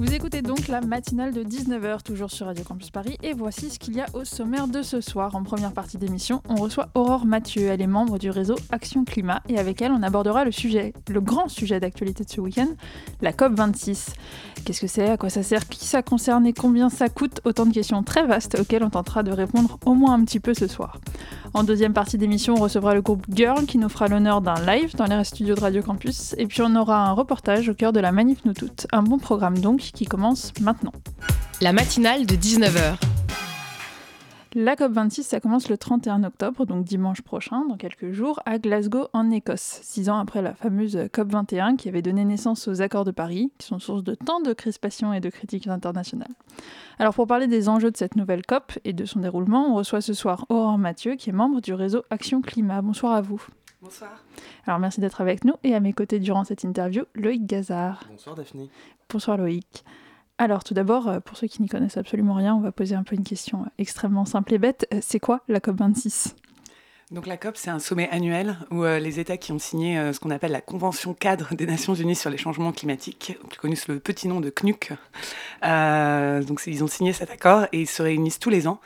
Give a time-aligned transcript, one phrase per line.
[0.00, 3.78] Vous écoutez donc la matinale de 19h, toujours sur Radio Campus Paris, et voici ce
[3.78, 5.34] qu'il y a au sommaire de ce soir.
[5.36, 7.66] En première partie d'émission, on reçoit Aurore Mathieu.
[7.66, 11.20] Elle est membre du réseau Action Climat, et avec elle, on abordera le sujet, le
[11.20, 12.68] grand sujet d'actualité de ce week-end,
[13.20, 14.14] la COP26.
[14.64, 15.10] Qu'est-ce que c'est?
[15.10, 15.68] À quoi ça sert?
[15.68, 16.46] Qui ça concerne?
[16.46, 17.42] Et combien ça coûte?
[17.44, 20.54] Autant de questions très vastes auxquelles on tentera de répondre au moins un petit peu
[20.54, 20.98] ce soir.
[21.52, 24.94] En deuxième partie d'émission, on recevra le groupe Girl qui nous fera l'honneur d'un live
[24.96, 26.34] dans les studios de Radio Campus.
[26.38, 28.86] Et puis on aura un reportage au cœur de la Manif Nous Toutes.
[28.92, 30.92] Un bon programme donc qui commence maintenant.
[31.60, 32.96] La matinale de 19h.
[34.56, 39.06] La COP26, ça commence le 31 octobre, donc dimanche prochain, dans quelques jours, à Glasgow,
[39.12, 43.12] en Écosse, six ans après la fameuse COP21 qui avait donné naissance aux accords de
[43.12, 46.34] Paris, qui sont source de tant de crispations et de critiques internationales.
[46.98, 50.00] Alors pour parler des enjeux de cette nouvelle COP et de son déroulement, on reçoit
[50.00, 52.82] ce soir Aurore Mathieu, qui est membre du réseau Action Climat.
[52.82, 53.46] Bonsoir à vous.
[53.82, 54.24] Bonsoir.
[54.66, 58.04] Alors merci d'être avec nous et à mes côtés durant cette interview, Loïc Gazard.
[58.10, 58.68] Bonsoir Daphné.
[59.08, 59.84] Bonsoir Loïc.
[60.36, 63.02] Alors tout d'abord, euh, pour ceux qui n'y connaissent absolument rien, on va poser un
[63.02, 64.86] peu une question extrêmement simple et bête.
[64.92, 66.34] Euh, c'est quoi la COP26
[67.10, 70.20] donc la COP, c'est un sommet annuel où euh, les États qui ont signé ce
[70.20, 74.00] qu'on appelle la Convention cadre des Nations Unies sur les changements climatiques, connue sous le
[74.00, 74.92] petit nom de CNUC,
[75.62, 78.80] donc ils ont signé cet accord et ils se réunissent tous les ans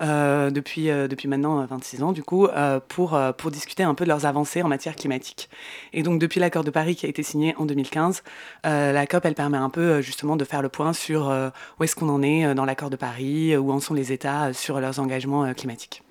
[0.00, 2.46] euh, depuis, euh, depuis maintenant 26 euh, ans, du coup,
[2.88, 5.48] pour, pour discuter un peu de leurs avancées en matière climatique.
[5.92, 8.22] Et donc, depuis l'accord de Paris qui a été signé en 2015,
[8.64, 11.32] la COP, elle permet un peu justement de faire le point sur
[11.78, 14.80] où est-ce qu'on en est dans l'accord de Paris, où en sont les États sur
[14.80, 16.02] leurs engagements climatiques.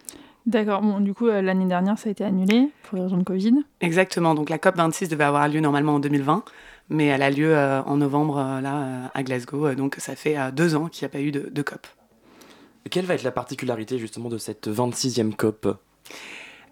[0.48, 0.81] D'accord.
[0.81, 3.53] Bon, du coup, l'année dernière, ça a été annulé pour les raisons de Covid.
[3.81, 4.34] Exactement.
[4.34, 6.44] Donc, la COP 26 devait avoir lieu normalement en 2020,
[6.89, 9.76] mais elle a lieu en novembre, là, à Glasgow.
[9.76, 11.86] donc, ça fait deux ans qu'il n'y a pas eu de COP.
[12.89, 15.77] Quelle va être la particularité justement de cette 26e COP?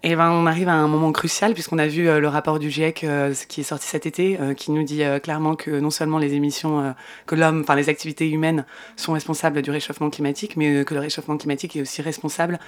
[0.02, 2.70] Eh ben, on arrive à un moment crucial puisqu'on a vu euh, le rapport du
[2.70, 6.18] GIEC euh, qui est sorti cet été, euh, qui nous dit clairement que non seulement
[6.18, 6.94] les émissions,
[7.26, 8.64] que l'homme, enfin les activités humaines
[8.96, 12.58] sont responsables du réchauffement climatique, mais que le réchauffement climatique est aussi responsable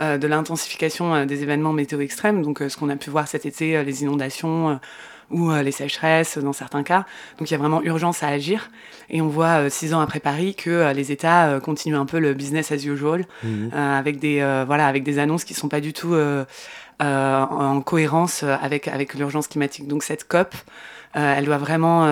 [0.00, 2.42] de l'intensification des événements météo extrêmes.
[2.42, 4.80] Donc, ce qu'on a pu voir cet été, les inondations
[5.30, 7.04] ou euh, les sécheresses dans certains cas.
[7.38, 8.70] Donc il y a vraiment urgence à agir.
[9.10, 12.18] Et on voit euh, six ans après Paris que euh, les États continuent un peu
[12.18, 13.68] le business as usual mmh.
[13.74, 16.16] avec des voilà avec des annonces qui sont pas du tout
[17.00, 19.86] en cohérence avec avec l'urgence climatique.
[19.86, 20.54] Donc cette COP,
[21.14, 22.06] elle doit vraiment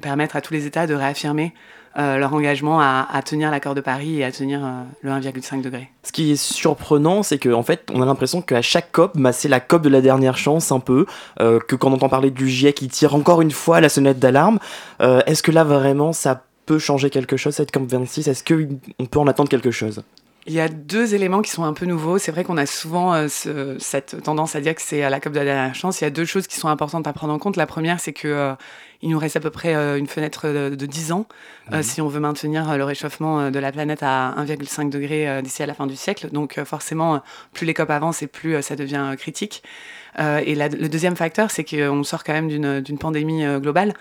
[0.00, 1.54] permettre à tous les États de réaffirmer
[1.96, 5.90] euh, leur engagement à, tenir l'accord de Paris et à tenir euh, le 1,5 degré.
[6.02, 9.32] Ce qui est surprenant, c'est qu'en en fait, on a l'impression qu'à chaque COP, bah,
[9.32, 11.06] c'est la COP de la dernière chance un peu,
[11.40, 14.18] euh, que quand on entend parler du GIEC, il tire encore une fois la sonnette
[14.18, 14.58] d'alarme.
[15.00, 19.18] Est-ce que là, vraiment, ça peut changer quelque chose, cette COP 26 Est-ce qu'on peut
[19.20, 20.02] en attendre quelque chose?
[20.46, 22.18] Il y a deux éléments qui sont un peu nouveaux.
[22.18, 25.38] C'est vrai qu'on a souvent cette tendance à dire que c'est à la COP de
[25.38, 26.00] la dernière chance.
[26.00, 27.56] Il y a deux choses qui sont importantes à prendre en compte.
[27.56, 28.54] La première, c'est que
[29.04, 31.26] il nous reste à peu près euh, une fenêtre de, 10 ans
[31.72, 31.82] euh, mhm.
[31.82, 35.66] si on veut maintenir euh, le réchauffement de la planète à 1,5 degré d'ici à
[35.66, 36.28] la fin du siècle.
[36.32, 37.22] Donc forcément,
[37.52, 39.62] plus les COP avancent et plus ça devient critique.
[40.18, 42.48] et le deuxième facteur, c'est qu'on sort quand même
[42.82, 43.92] d'une pandémie globale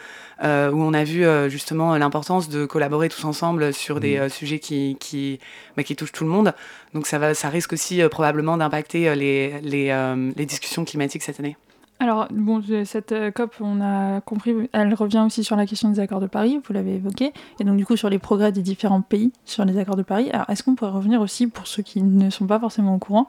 [0.42, 4.30] où on a vu justement l'importance de collaborer tous ensemble sur des mhm.
[4.30, 5.40] sujets qui, qui,
[5.76, 6.54] bah, qui, touchent tout le monde.
[6.94, 11.58] Donc ça, va, ça risque aussi probablement d'impacter les, les, les discussions climatiques cette année.
[12.00, 16.00] Alors, bon, cette euh, COP, on a compris, elle revient aussi sur la question des
[16.00, 19.02] accords de Paris, vous l'avez évoqué, et donc du coup sur les progrès des différents
[19.02, 20.30] pays sur les accords de Paris.
[20.32, 23.28] Alors, est-ce qu'on pourrait revenir aussi, pour ceux qui ne sont pas forcément au courant,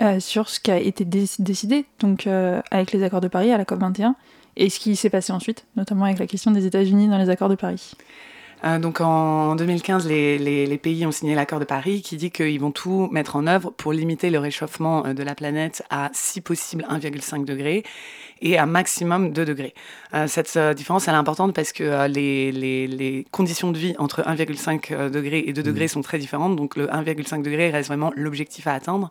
[0.00, 3.58] euh, sur ce qui a été décidé donc, euh, avec les accords de Paris à
[3.58, 4.14] la COP 21,
[4.56, 7.48] et ce qui s'est passé ensuite, notamment avec la question des États-Unis dans les accords
[7.48, 7.92] de Paris?
[8.64, 12.30] Euh, donc en 2015, les, les, les pays ont signé l'accord de Paris qui dit
[12.30, 16.10] qu'ils vont tout mettre en œuvre pour limiter le réchauffement euh, de la planète à,
[16.12, 17.82] si possible, 1,5 degré
[18.40, 19.74] et à maximum 2 degrés.
[20.14, 25.10] Euh, cette différence, elle est importante parce que les, les, conditions de vie entre 1,5
[25.10, 25.88] degré et 2 degrés mmh.
[25.88, 26.56] sont très différentes.
[26.56, 29.10] Donc le 1,5 degré reste vraiment l'objectif à atteindre.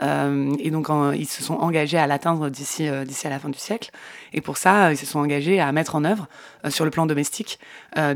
[0.00, 3.48] Euh, et donc, ils se sont engagés à l'atteindre d'ici euh, d'ici à la fin
[3.48, 3.90] du siècle.
[4.32, 6.28] Et pour ça, ils se sont engagés à mettre en œuvre,
[6.64, 7.58] euh, sur le plan domestique,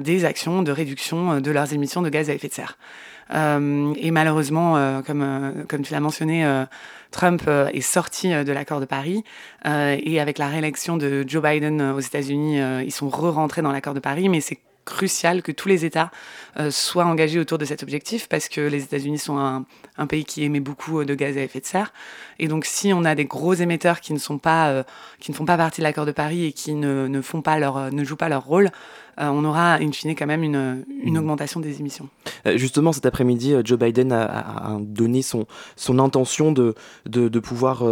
[0.00, 2.78] des actions de réduction de leurs émissions de gaz à effet de serre.
[3.30, 6.46] et malheureusement, comme, comme tu l'as mentionné,
[7.10, 9.22] Trump est sorti de l'accord de Paris.
[9.64, 14.00] et avec la réélection de Joe Biden aux États-Unis, ils sont re-rentrés dans l'accord de
[14.00, 16.10] Paris, mais c'est crucial que tous les États
[16.70, 20.60] soient engagés autour de cet objectif parce que les États-Unis sont un, pays qui émet
[20.60, 21.92] beaucoup de gaz à effet de serre.
[22.38, 24.84] Et donc, si on a des gros émetteurs qui ne, sont pas,
[25.20, 27.58] qui ne font pas partie de l'accord de Paris et qui ne, ne, font pas
[27.58, 28.70] leur, ne jouent pas leur rôle, euh,
[29.18, 31.16] on aura in fine quand même une, mm.
[31.16, 32.08] augmentation des émissions.
[32.46, 35.46] Euh, justement, cet après-midi, euh, Joe Biden a, donné son,
[35.76, 36.74] son intention de,
[37.06, 37.84] de, pouvoir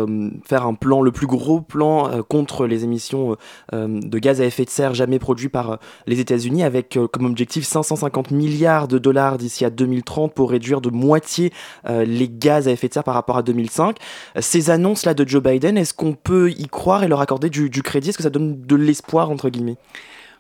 [0.45, 3.37] faire un plan, le plus gros plan contre les émissions
[3.73, 8.31] de gaz à effet de serre jamais produit par les États-Unis, avec comme objectif 550
[8.31, 11.53] milliards de dollars d'ici à 2030 pour réduire de moitié
[11.89, 13.97] les gaz à effet de serre par rapport à 2005.
[14.41, 17.83] Ces annonces-là de Joe Biden, est-ce qu'on peut y croire et leur accorder du, du
[17.83, 18.11] crédit?
[18.11, 19.77] Est-ce que ça donne de l'espoir, entre guillemets?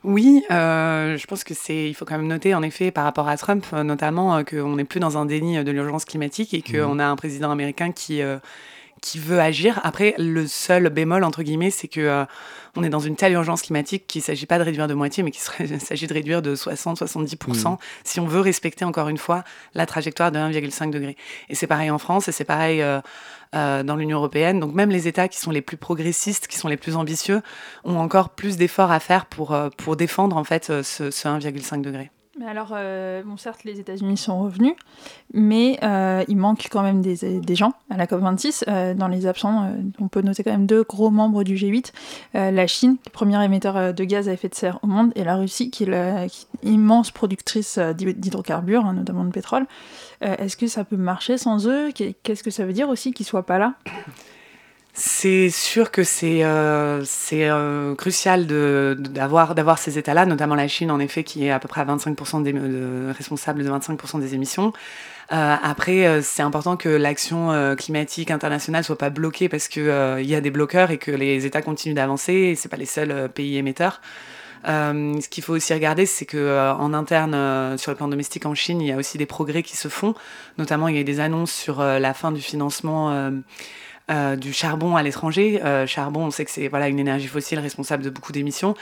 [0.05, 3.27] Oui, euh, je pense que c'est, il faut quand même noter en effet par rapport
[3.27, 6.61] à Trump, euh, notamment euh, qu'on n'est plus dans un déni de l'urgence climatique et
[6.61, 7.01] qu'on mmh.
[7.01, 8.21] a un président américain qui
[9.01, 9.81] qui veut agir.
[9.83, 12.25] Après, le seul bémol entre guillemets, c'est que
[12.77, 15.23] on est dans une telle urgence climatique qu'il ne s'agit pas de réduire de moitié,
[15.23, 17.77] mais qu'il s'agit de réduire de 60-70% mmh.
[18.05, 21.17] si on veut respecter encore une fois la trajectoire de 1,5 degré.
[21.49, 23.01] Et c'est pareil en France et c'est pareil euh,
[23.55, 24.61] dans l'Union européenne.
[24.61, 27.41] Donc même les États qui sont les plus progressistes, qui sont les plus ambitieux,
[27.85, 31.29] ont encore plus d'efforts à faire pour, euh, pour défendre en fait euh, ce, ce
[31.29, 32.11] 1,5 degré.
[32.43, 34.75] Alors, euh, certes, les États-Unis sont revenus,
[35.33, 38.65] mais euh, il manque quand même des, gens à la COP26.
[38.67, 39.71] Euh, dans les absents,
[40.01, 41.93] on peut noter quand même deux gros membres du G8
[42.35, 45.71] la Chine, premier émetteur de gaz à effet de serre au monde, et la Russie,
[45.71, 46.29] qui est
[46.63, 49.67] l'immense productrice d'hydrocarbures, hein, notamment de pétrole.
[50.21, 51.91] Est-ce que ça peut marcher sans eux?
[51.93, 53.75] Qu'est-ce que ça veut dire aussi qu'ils soient pas là?
[54.96, 61.25] C'est sûr que c'est euh, euh, crucial d'avoir ces États-là, notamment la Chine en effet
[61.25, 64.73] qui est à peu près à 25% des, de, responsable de 25% des émissions.
[65.32, 70.20] Euh, après, euh, c'est important que l'action euh, climatique internationale soit pas bloquée parce que
[70.20, 72.32] il y a des bloqueurs et que les États continuent d'avancer.
[72.32, 74.00] Et c'est pas les seuls pays émetteurs.
[74.64, 78.81] ce qu'il faut aussi regarder, c'est que en interne, sur le plan domestique en Chine,
[78.81, 80.14] il y a aussi des progrès qui se font.
[80.58, 83.31] Notamment, il y a des annonces sur la fin du financement
[84.11, 85.62] euh, du charbon à l'étranger.
[85.65, 88.75] Euh, charbon, on sait que c'est voilà une énergie fossile responsable de beaucoup d'émissions.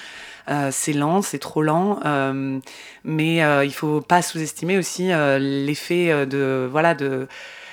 [0.50, 2.00] Euh, c'est lent, c'est trop lent,
[3.04, 7.28] mais il faut pas sous-estimer aussi l'effet de voilà de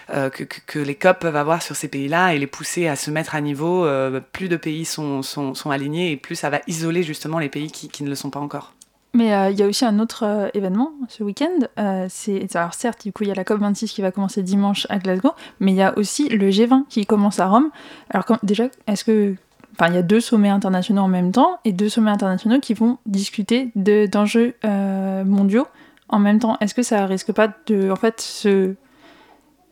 [0.09, 3.41] que, les COP peuvent avoir sur ces pays-là et les pousser à se mettre à
[3.41, 3.87] niveau.
[4.31, 8.03] plus de pays sont, sont, alignés et plus ça va isoler justement les pays qui
[8.03, 8.73] ne le sont pas encore.
[9.13, 11.67] Mais euh, il y a aussi un autre euh, événement ce week-end.
[11.79, 14.85] Euh, c'est alors certes, du coup, il y a la COP26 qui va commencer dimanche
[14.89, 17.69] à Glasgow, mais il y a aussi le G20 qui commence à Rome.
[18.09, 19.35] Alors déjà, est-ce que
[19.73, 22.73] Enfin, il y a deux sommets internationaux en même temps et deux sommets internationaux qui
[22.73, 25.67] vont discuter d'enjeux mondiaux
[26.09, 26.57] en même temps.
[26.59, 28.75] Est-ce que ça risque pas de, en fait, se,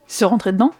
[0.07, 0.71] se rentrer dedans?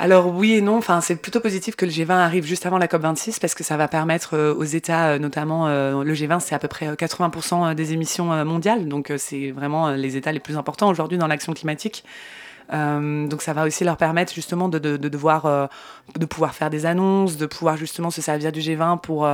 [0.00, 2.86] Alors oui et non, enfin c'est plutôt positif que le G20 arrive juste avant la
[2.86, 6.54] COP26 parce que ça va permettre euh, aux États, euh, notamment euh, le G20, c'est
[6.54, 10.88] à peu près 80% des émissions mondiales, donc c'est vraiment les États les plus importants
[10.88, 12.02] aujourd'hui dans l'action climatique.
[12.70, 15.68] Donc ça va aussi leur permettre justement de, de, de devoir
[16.16, 19.28] de pouvoir faire des annonces, de pouvoir justement se servir du G20 pour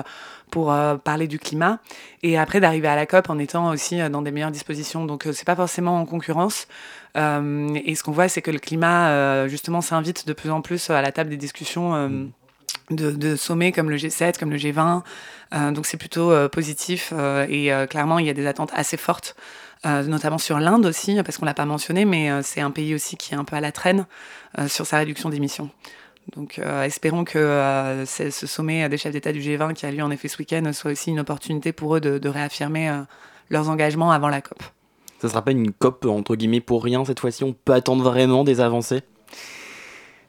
[0.50, 0.74] pour
[1.04, 1.80] parler du climat
[2.22, 5.04] et après d'arriver à la COP en étant aussi dans des meilleures dispositions.
[5.04, 6.66] Donc c'est pas forcément en concurrence.
[7.16, 10.60] Euh, et ce qu'on voit, c'est que le climat, euh, justement, s'invite de plus en
[10.60, 12.08] plus à la table des discussions euh,
[12.90, 15.02] de, sommets comme le G7, comme le G20.
[15.72, 17.12] donc c'est plutôt positif
[17.48, 19.34] et clairement, il y a des attentes assez fortes.
[19.84, 23.34] Notamment sur l'Inde aussi, parce qu'on l'a pas mentionné, mais c'est un pays aussi qui
[23.34, 24.06] est un peu à la traîne
[24.66, 25.70] sur sa réduction d'émissions.
[26.34, 30.26] Donc espérons que ce sommet des chefs d'État du G20 qui a lieu en effet
[30.26, 33.02] ce week-end soit aussi une opportunité pour eux de réaffirmer
[33.50, 34.62] leurs engagements avant la COP.
[35.18, 37.44] Ça sera pas une COP entre guillemets pour rien cette fois-ci?
[37.44, 39.02] On peut attendre vraiment des avancées?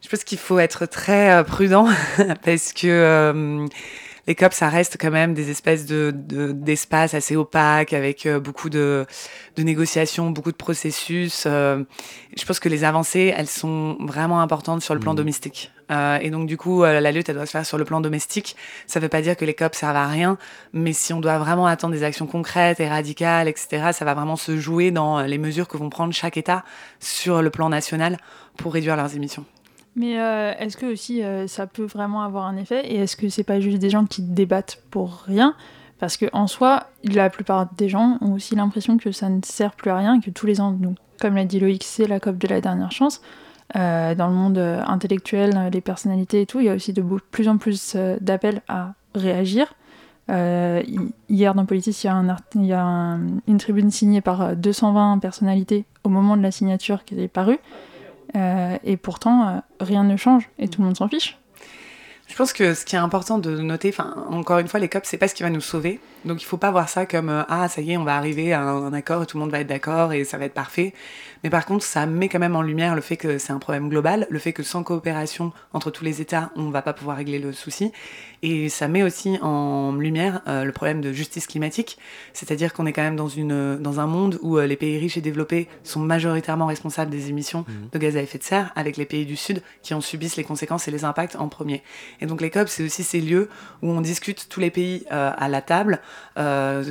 [0.01, 1.87] Je pense qu'il faut être très euh, prudent
[2.45, 3.65] parce que euh,
[4.27, 8.69] les COP, ça reste quand même des espèces de, d'espaces assez opaques avec euh, beaucoup
[8.69, 9.05] de,
[9.55, 11.43] de, négociations, beaucoup de processus.
[11.45, 15.17] je pense que les avancées, elles sont vraiment importantes sur le plan mmh.
[15.17, 15.71] domestique.
[15.91, 18.01] Euh, et donc, du coup, euh, la lutte, elle doit se faire sur le plan
[18.01, 18.55] domestique.
[18.87, 20.37] Ça ne veut pas dire que les COP servent à rien,
[20.73, 24.35] mais si on doit vraiment attendre des actions concrètes et radicales, etc., ça va vraiment
[24.35, 26.63] se jouer dans les mesures que vont prendre chaque État
[26.99, 28.17] sur le plan national
[28.57, 29.45] pour réduire leurs émissions.
[29.97, 32.87] Mais euh, est-ce que aussi ça peut vraiment avoir un effet?
[32.87, 35.55] Et est-ce que c'est pas juste des gens qui débattent pour rien?
[35.99, 39.73] Parce que en soi, la plupart des gens ont aussi l'impression que ça ne sert
[39.73, 40.77] plus à rien, que tous les ans,
[41.19, 43.21] comme l'a dit Loïc, c'est la COP de la dernière chance.
[43.75, 46.93] Euh, dans le monde euh, intellectuel, euh, les personnalités et tout, il y a aussi
[46.93, 49.73] de plus en plus d'appels à réagir.
[50.29, 52.03] hier dans Politis,
[52.55, 52.83] il y a
[53.47, 57.59] une tribune signée par 220 personnalités au moment de la signature qui est parue.
[58.33, 61.37] Et pourtant, rien ne change et tout le monde s'en fiche.
[62.27, 65.05] Je pense que ce qui est important de noter, enfin, encore une fois, les COP,
[65.05, 65.99] c'est pas ce qui va nous sauver.
[66.25, 68.51] Donc, il faut pas voir ça comme euh, ah, ça y est, on va arriver
[68.51, 70.93] à un, accord, tout le monde va être d'accord et ça va être parfait.
[71.43, 73.87] Mais par contre, ça met quand même en lumière le fait que c'est un problème
[73.87, 77.39] global, le fait que sans coopération entre tous les États, on va pas pouvoir régler
[77.39, 77.91] le souci.
[78.43, 81.97] Et ça met aussi en lumière euh, le problème de justice climatique,
[82.33, 85.17] c'est-à-dire qu'on est quand même dans, une, dans un monde où euh, les pays riches
[85.17, 87.73] et développés sont majoritairement responsables des émissions mmh.
[87.93, 90.43] de gaz à effet de serre, avec les pays du Sud qui en subissent les
[90.43, 91.83] conséquences et les impacts en premier.
[92.21, 93.49] Et donc les COP, c'est aussi ces lieux
[93.81, 95.99] où on discute tous les pays euh, à la table,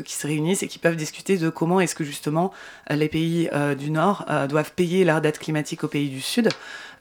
[0.05, 2.53] qui se réunissent et qui peuvent discuter de comment est-ce que justement
[2.91, 6.49] les pays du Nord doivent payer leur dette climatique aux pays du Sud.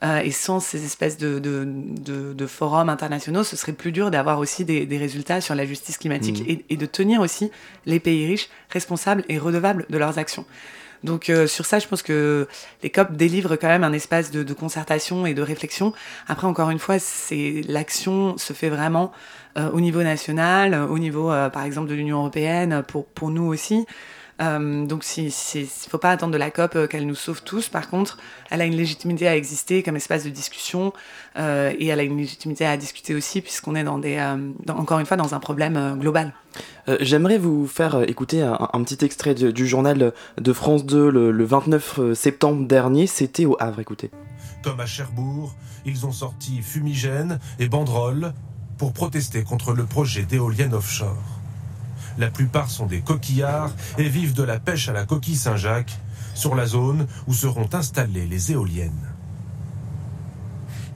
[0.04, 4.38] Euh, et sans ces espèces de, de, de, forums internationaux, ce serait plus dur d'avoir
[4.38, 6.50] aussi des, des, résultats sur la justice climatique mmh.
[6.50, 7.50] et, et, de tenir aussi
[7.86, 10.44] les pays riches responsables et redevables de leurs actions.
[11.04, 12.48] Donc euh, sur ça, je pense que
[12.82, 15.92] les COP délivrent quand même un espace de, concertation et de réflexion.
[16.28, 19.12] Après, encore une fois, c'est l'action se fait vraiment
[19.58, 22.82] euh, au niveau national, au niveau, par exemple, de l'Union européenne,
[23.14, 23.86] pour nous aussi.
[24.40, 27.68] Euh, donc il ne faut pas attendre de la COP euh, qu'elle nous sauve tous.
[27.68, 28.18] Par contre,
[28.50, 30.92] elle a une légitimité à exister comme espace de discussion
[31.38, 34.20] euh, et elle a une légitimité à discuter aussi puisqu'on est dans des,
[34.68, 36.32] encore une fois dans un problème global.
[37.00, 42.14] J'aimerais vous faire écouter un, petit extrait du journal de France 2 le, le 29
[42.14, 43.06] septembre dernier.
[43.06, 44.10] C'était au Havre, écoutez.
[44.62, 48.32] Comme à Cherbourg, ils ont sorti fumigènes et banderoles
[48.78, 51.35] pour protester contre le projet d'éolienne offshore.
[52.18, 55.98] La plupart sont des coquillards et vivent de la pêche à la coquille Saint-Jacques,
[56.34, 58.92] sur la zone où seront installées les éoliennes.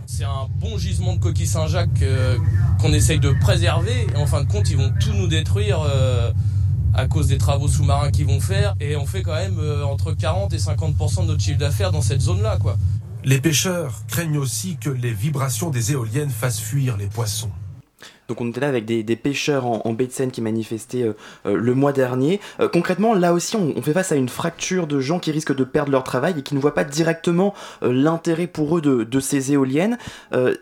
[0.07, 2.37] C'est un bon gisement de coquille Saint-Jacques euh,
[2.79, 4.07] qu'on essaye de préserver.
[4.15, 6.31] Et en fin de compte, ils vont tout nous détruire euh,
[6.95, 8.75] à cause des travaux sous-marins qu'ils vont faire.
[8.81, 12.03] Et on fait quand même euh, entre 40 et 50% de notre chiffre d'affaires dans
[12.03, 12.59] cette zone-là.
[12.59, 12.77] quoi.
[13.25, 17.51] Les pêcheurs craignent aussi que les vibrations des éoliennes fassent fuir les poissons.
[18.31, 21.15] Donc on était là avec des, pêcheurs en, baie de Seine qui manifestaient euh,
[21.47, 22.41] euh, le mois dernier.
[22.61, 25.65] Euh, concrètement, là aussi, on, fait face à une fracture de gens qui risquent de
[25.65, 29.99] perdre leur travail et qui ne voient pas directement l'intérêt pour eux de, ces éoliennes.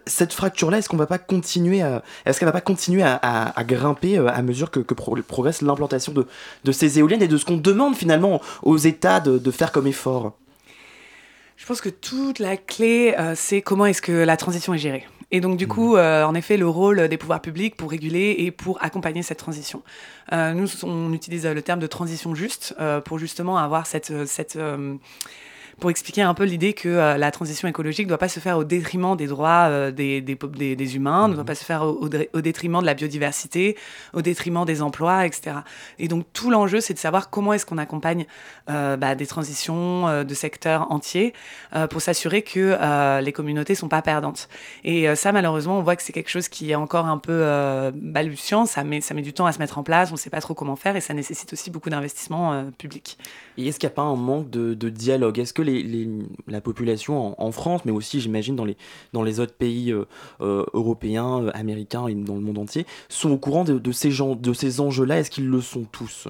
[0.07, 4.17] cette fracture-là, est-ce qu'on va pas continuer à, est-ce qu'elle va pas continuer à, grimper
[4.17, 8.79] à mesure que, progresse l'implantation de, ces éoliennes et de ce qu'on demande finalement aux
[8.79, 10.33] États de, faire comme effort?
[11.59, 15.07] Je pense que toute la clé, c'est comment est-ce que la transition est gérée.
[15.31, 15.69] Et donc, du mmh.
[15.69, 19.39] coup, euh, en effet, le rôle des pouvoirs publics pour réguler et pour accompagner cette
[19.39, 19.83] transition.
[20.33, 24.59] Euh, nous, on utilise le terme de transition juste euh, pour justement avoir cette, cette
[25.79, 28.59] pour expliquer un peu l'idée que euh, la transition écologique ne doit pas se faire
[28.59, 30.37] au détriment des droits euh, des, des,
[30.77, 31.47] des, humains, ne doit mhm.
[31.47, 33.77] pas se faire au, détriment de la biodiversité,
[34.13, 35.59] au détriment des emplois, etc.
[35.99, 38.27] Et donc tout l'enjeu, c'est de savoir comment est-ce qu'on accompagne
[38.71, 41.33] euh, bah, des transitions de secteurs entiers
[41.91, 44.49] pour s'assurer que les communautés sont pas perdantes.
[44.85, 47.45] Et ça, malheureusement, on voit que c'est quelque chose qui est encore un peu
[47.95, 50.31] balbutiant, ça met, ça met du temps à se mettre en place, on ne sait
[50.31, 53.19] pas trop comment faire et ça nécessite aussi beaucoup d'investissements publics.
[53.57, 55.39] Et est-ce qu'il n'y a pas un manque de, de dialogue?
[55.39, 55.63] Est-ce que
[56.47, 58.77] la population en, France, mais aussi j'imagine dans les,
[59.13, 60.07] dans les autres pays euh,
[60.41, 64.35] euh, européens, euh, américains et dans le monde entier, sont au courant de, ces, gens,
[64.35, 66.29] de ces enjeux-là Est-ce qu'ils le sont tous?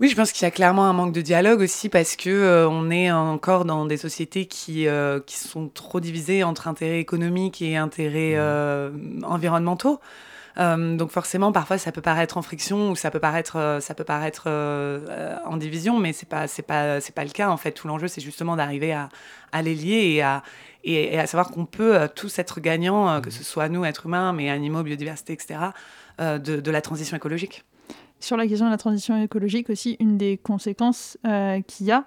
[0.00, 2.90] Oui, je pense qu'il y a clairement un manque de dialogue aussi parce que on
[2.90, 4.86] est encore dans des sociétés qui,
[5.26, 9.24] qui sont trop divisées entre intérêts économiques et intérêts mmh.
[9.24, 10.00] environnementaux.
[10.58, 13.94] Euh, donc forcément, parfois, ça peut paraître en friction ou ça peut paraître, euh, ça
[13.94, 17.56] peut paraître euh, en division, mais c'est pas, c'est pas, c'est pas le cas en
[17.56, 17.72] fait.
[17.72, 19.08] Tout l'enjeu, c'est justement d'arriver à,
[19.52, 20.42] à, les lier et à,
[20.84, 23.32] et, à savoir qu'on peut tous être gagnants, que mmh.
[23.32, 25.60] ce soit nous, êtres humains, mais animaux, biodiversité, etc.,
[26.18, 27.64] de, de la transition écologique
[28.22, 31.16] sur la question de la transition écologique aussi, une des conséquences
[31.66, 32.04] qu'il y a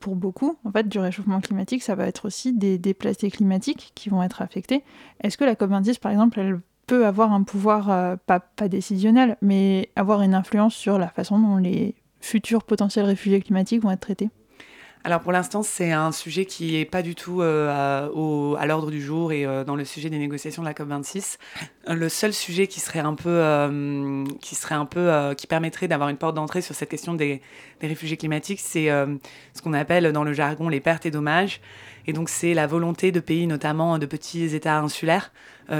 [0.00, 4.08] pour beaucoup en fait, du réchauffement climatique, ça va être aussi des déplacés climatiques qui
[4.08, 4.82] vont être affectés.
[5.22, 9.90] Est-ce que la COP26, par exemple, elle peut avoir un pouvoir, euh, pas, décisionnel, mais
[9.96, 14.30] avoir une influence sur la façon dont les futurs potentiels réfugiés climatiques vont être traités
[15.04, 18.88] alors pour l'instant, c'est un sujet qui n'est pas du tout euh, au, à l'ordre
[18.88, 21.38] du jour et euh, dans le sujet des négociations de la COP26.
[21.88, 23.42] Le seul sujet qui serait un peu,
[24.40, 27.42] qui serait un peu, qui permettrait d'avoir une porte d'entrée sur cette question des,
[27.80, 31.60] des réfugiés climatiques, c'est ce qu'on appelle dans le jargon les pertes et dommages.
[32.06, 35.32] Et donc c'est la volonté de pays, notamment de petits États insulaires,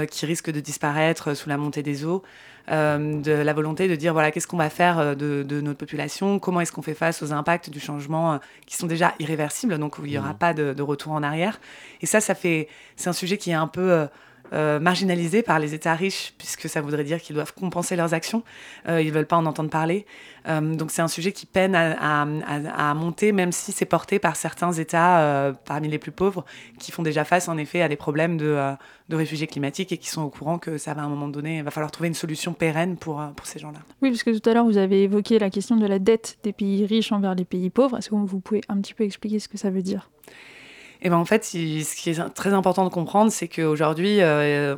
[0.09, 2.23] qui risquent de disparaître sous la montée des eaux,
[2.71, 5.79] euh, de la volonté de dire voilà qu'est-ce qu'on va faire euh, de, de, notre
[5.79, 9.97] population, comment est-ce qu'on fait face aux impacts du changement qui sont déjà irréversibles, donc
[9.97, 10.37] où il n'y aura mmh.
[10.37, 11.59] pas de, de, retour en arrière?
[12.01, 14.07] Et ça, ça fait c'est un sujet qui est un peu
[14.53, 18.43] marginalisés par les États riches, puisque ça voudrait dire qu'ils doivent compenser leurs actions.
[18.87, 20.05] ils ne veulent pas en entendre parler.
[20.47, 25.53] donc c'est un sujet qui peine à, monter, même si c'est porté par certains États
[25.65, 26.45] parmi les plus pauvres,
[26.79, 28.75] qui font déjà face en effet à des problèmes de,
[29.09, 31.57] de réfugiés climatiques et qui sont au courant que ça va à un moment donné,
[31.57, 33.79] il va falloir trouver une solution pérenne pour, pour ces gens-là.
[34.01, 36.53] Oui, parce que tout à l'heure, vous avez évoqué la question de la dette des
[36.53, 37.97] pays riches envers les pays pauvres.
[37.97, 40.09] Est-ce que vous pouvez un petit peu expliquer ce que ça veut dire?
[41.05, 44.73] Et ben en fait, ce qui est très important de comprendre, c'est qu'aujourd'hui, euh,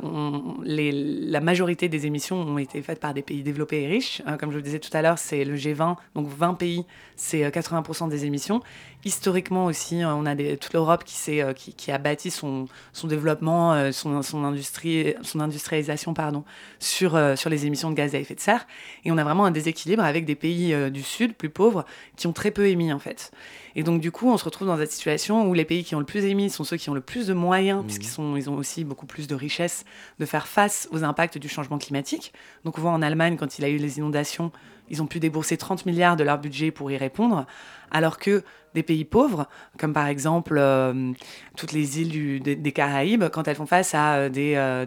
[0.64, 4.22] la majorité des émissions ont été faites par des pays développés et riches.
[4.26, 7.48] Hein, comme je vous disais tout à l'heure, c'est le G20, donc 20 pays, c'est
[7.48, 8.60] 80% euh, des émissions.
[9.04, 12.66] Historiquement aussi, euh, on a toute l'Europe qui, a bâti son,
[13.04, 16.42] développement, son, son, industrie, son industrialisation pardon,
[16.80, 18.66] sur, sur les émissions de gaz à effet de serre.
[19.04, 21.84] Et on a vraiment un déséquilibre avec des pays du Sud, plus pauvres,
[22.16, 23.30] qui ont très peu émis en fait.
[23.78, 25.98] Et donc, du coup, on se retrouve dans cette situation où les pays qui ont
[25.98, 27.86] le plus émis sont ceux qui ont le plus de moyens, mmh.
[27.86, 29.84] puisqu'ils sont, ils ont aussi beaucoup plus de richesses,
[30.18, 32.32] de faire face aux impacts du changement climatique.
[32.64, 34.50] Donc, on voit en Allemagne, quand il a eu les inondations,
[34.90, 37.46] ils ont pu débourser 30 milliards de leur budget pour y répondre,
[37.90, 38.42] alors que
[38.76, 41.12] des pays pauvres, comme par exemple euh,
[41.56, 44.84] toutes les îles des, Caraïbes, quand elles font face à euh, des, euh,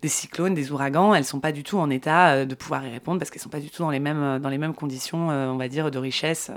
[0.00, 2.90] des, cyclones, des ouragans, elles ne sont pas du tout en état de pouvoir y
[2.90, 5.28] répondre parce qu'elles ne sont pas du tout dans les mêmes, dans les mêmes conditions,
[5.28, 6.52] on va dire, de richesse.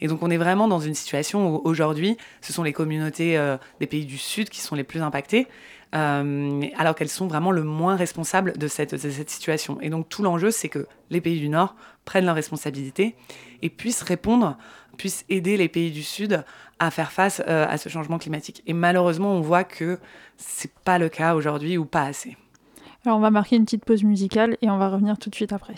[0.00, 3.40] Et donc on est vraiment dans une situation où aujourd'hui, ce sont les communautés
[3.78, 5.46] des pays du Sud qui sont les plus impactées.
[5.94, 8.96] Alors qu'elles sont vraiment le moins responsables de cette,
[9.30, 9.80] situation.
[9.80, 13.14] Et donc tout l'enjeu, c'est que les pays du Nord prennent leurs responsabilités
[13.62, 14.56] et puissent répondre
[14.96, 16.44] puisse aider les pays du Sud
[16.78, 18.62] à faire face euh, à ce changement climatique.
[18.66, 19.98] Et malheureusement, on voit que
[20.36, 22.36] c'est pas le cas aujourd'hui ou pas assez.
[23.04, 25.52] Alors on va marquer une petite pause musicale et on va revenir tout de suite
[25.52, 25.74] après.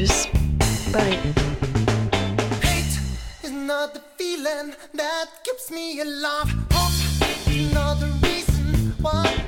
[0.00, 0.26] Campus
[0.92, 1.34] Paris.
[2.62, 2.98] Hate
[3.44, 6.48] is not the feeling that keeps me alive.
[6.72, 9.39] Hope is not the reason why.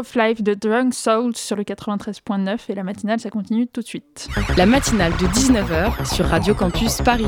[0.00, 3.86] Of Life de Drunk Souls sur le 93.9 et la matinale, ça continue tout de
[3.86, 4.28] suite.
[4.56, 7.26] La matinale de 19h sur Radio Campus Paris.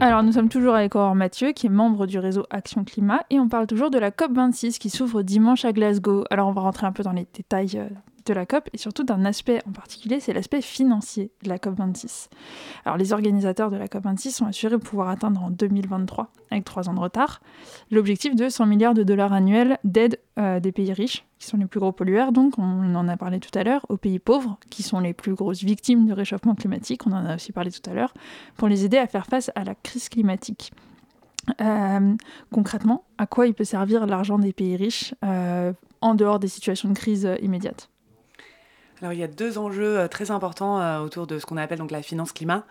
[0.00, 3.38] Alors nous sommes toujours avec Aurore Mathieu qui est membre du réseau Action Climat et
[3.38, 6.24] on parle toujours de la COP26 qui s'ouvre dimanche à Glasgow.
[6.30, 7.88] Alors on va rentrer un peu dans les détails euh,
[8.24, 12.28] de la COP et surtout d'un aspect en particulier, c'est l'aspect financier de la COP26.
[12.86, 16.88] Alors les organisateurs de la COP26 sont assurés de pouvoir atteindre en 2023, avec trois
[16.88, 17.42] ans de retard,
[17.90, 21.66] l'objectif de 100 milliards de dollars annuels d'aide euh, des pays riches, qui sont les
[21.66, 24.82] plus gros pollueurs, donc on en a parlé tout à l'heure, aux pays pauvres, qui
[24.82, 27.94] sont les plus grosses victimes du réchauffement climatique, on en a aussi parlé tout à
[27.94, 28.14] l'heure,
[28.56, 30.70] pour les aider à faire face à la crise climatique.
[31.60, 32.14] Euh,
[32.52, 36.90] concrètement, à quoi il peut servir l'argent des pays riches euh, en dehors des situations
[36.90, 37.89] de crise immédiates
[39.02, 41.78] Alors il y a deux enjeux euh, très importants euh, autour de ce qu'on appelle
[41.78, 42.64] donc la finance climat.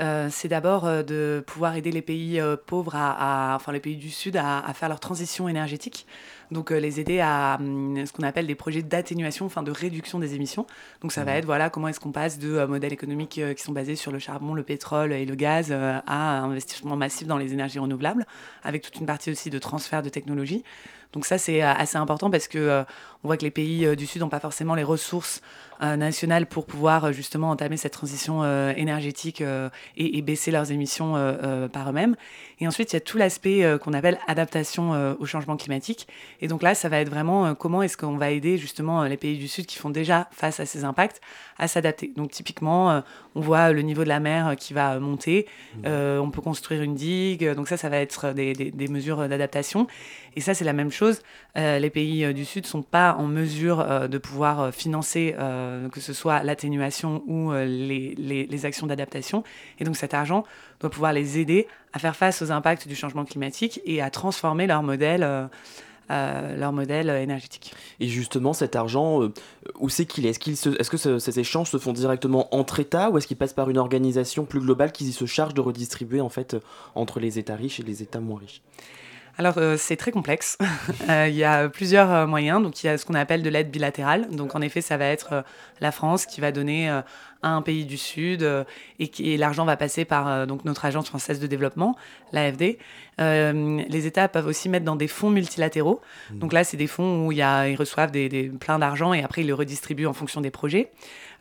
[0.00, 4.10] Euh, c'est d'abord de pouvoir aider les pays pauvres, à, à- enfin les pays du
[4.10, 6.06] Sud, à, à faire leur transition énergétique.
[6.50, 10.18] Donc euh, les aider à hum, ce qu'on appelle des projets d'atténuation, enfin de réduction
[10.18, 10.66] des émissions.
[11.02, 13.72] Donc ça va être voilà comment est-ce qu'on passe de euh, modèles économiques qui sont
[13.72, 17.52] basés sur le charbon, le pétrole et le gaz à un investissement massif dans les
[17.52, 18.26] énergies renouvelables,
[18.64, 20.64] avec toute une partie aussi de transfert de technologie.
[21.12, 22.84] Donc ça c'est assez important parce que
[23.24, 25.40] on voit que les pays du Sud n'ont pas forcément les ressources
[25.80, 30.72] nationales pour pouvoir euh, justement entamer cette transition euh, énergétique euh, et, et baisser leurs
[30.72, 32.16] émissions euh, euh, par eux-mêmes.
[32.60, 36.08] Et ensuite, il y a tout l'aspect euh, qu'on appelle adaptation euh, au changement climatique.
[36.40, 39.08] Et donc là, ça va être vraiment euh, comment est-ce qu'on va aider justement euh,
[39.08, 41.20] les pays du Sud qui font déjà face à ces impacts
[41.58, 42.12] à s'adapter.
[42.16, 43.00] Donc typiquement, euh,
[43.34, 45.46] on voit le niveau de la mer euh, qui va euh, monter,
[45.84, 49.28] Euh, on peut construire une digue, donc ça, ça va être des, des- des mesures
[49.28, 49.86] d'adaptation.
[50.34, 51.22] Et ça, c'est la même chose.
[51.56, 54.70] Euh, les pays euh, du Sud ne sont pas en mesure euh, de pouvoir euh,
[54.70, 55.34] financer
[55.66, 58.14] euh, que ce soit l'atténuation ou euh, les,
[58.46, 59.44] les- actions d'adaptation.
[59.78, 60.44] Et donc cet argent
[60.80, 64.66] doit pouvoir les aider à faire face aux impacts du changement climatique et à transformer
[64.66, 67.74] leur modèle, euh, leur modèle énergétique.
[68.00, 69.28] Et justement, cet argent,
[69.78, 70.30] où c'est qu'il est?
[70.30, 73.52] Est-ce est-ce que ce- ces échanges se font directement entre États ou est-ce qu'ils passent
[73.52, 76.56] par une organisation plus globale qui se charge de redistribuer en fait
[76.94, 78.62] entre les États riches et les États moins riches?
[79.38, 80.56] Alors, euh, c'est très complexe.
[81.08, 82.62] Euh, Il y a plusieurs euh, moyens.
[82.62, 84.28] Donc, il y a ce qu'on appelle de l'aide bilatérale.
[84.30, 85.44] Donc, en effet, ça va être
[85.80, 87.04] la France qui va donner à
[87.42, 88.48] un pays du Sud
[88.98, 91.96] et, l'argent va passer par donc notre agence française de développement,
[92.32, 92.78] l'AFD.
[93.18, 96.00] Les États peuvent aussi mettre dans des fonds multilatéraux.
[96.30, 99.12] Donc là, c'est des fonds où il y a, ils reçoivent des, des- plein d'argent
[99.12, 100.90] et après ils le redistribuent en fonction des projets.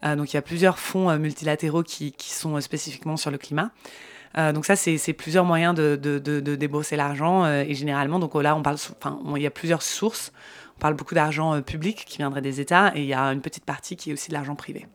[0.03, 3.71] Donc il y a plusieurs fonds multilatéraux qui, qui sont spécifiquement sur le climat.
[4.37, 7.45] Euh, donc ça, c'est plusieurs moyens de, de, débourser l'argent.
[7.45, 10.31] euh, et généralement, donc là, on parle, enfin, il y a plusieurs sources.
[10.77, 13.41] On parle beaucoup d'argent euh, public qui viendrait des États et il y a une
[13.41, 14.87] petite partie qui est aussi de l'argent privé.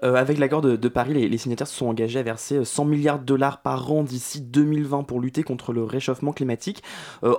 [0.00, 3.24] Avec l'accord de, Paris, les, signataires se sont engagés à verser euh, 100 milliards de
[3.24, 6.84] dollars par an d'ici 2020 pour lutter contre le réchauffement climatique.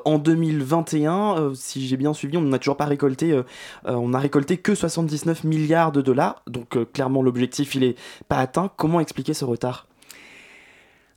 [0.04, 3.42] En 2021, euh, si j'ai bien suivi, on n'a toujours pas récolté,
[3.86, 6.44] on n'a récolté que 79 milliards de dollars.
[6.48, 7.96] Donc clairement, l'objectif il est
[8.28, 8.70] pas atteint.
[8.76, 9.89] Comment expliquer ce retard?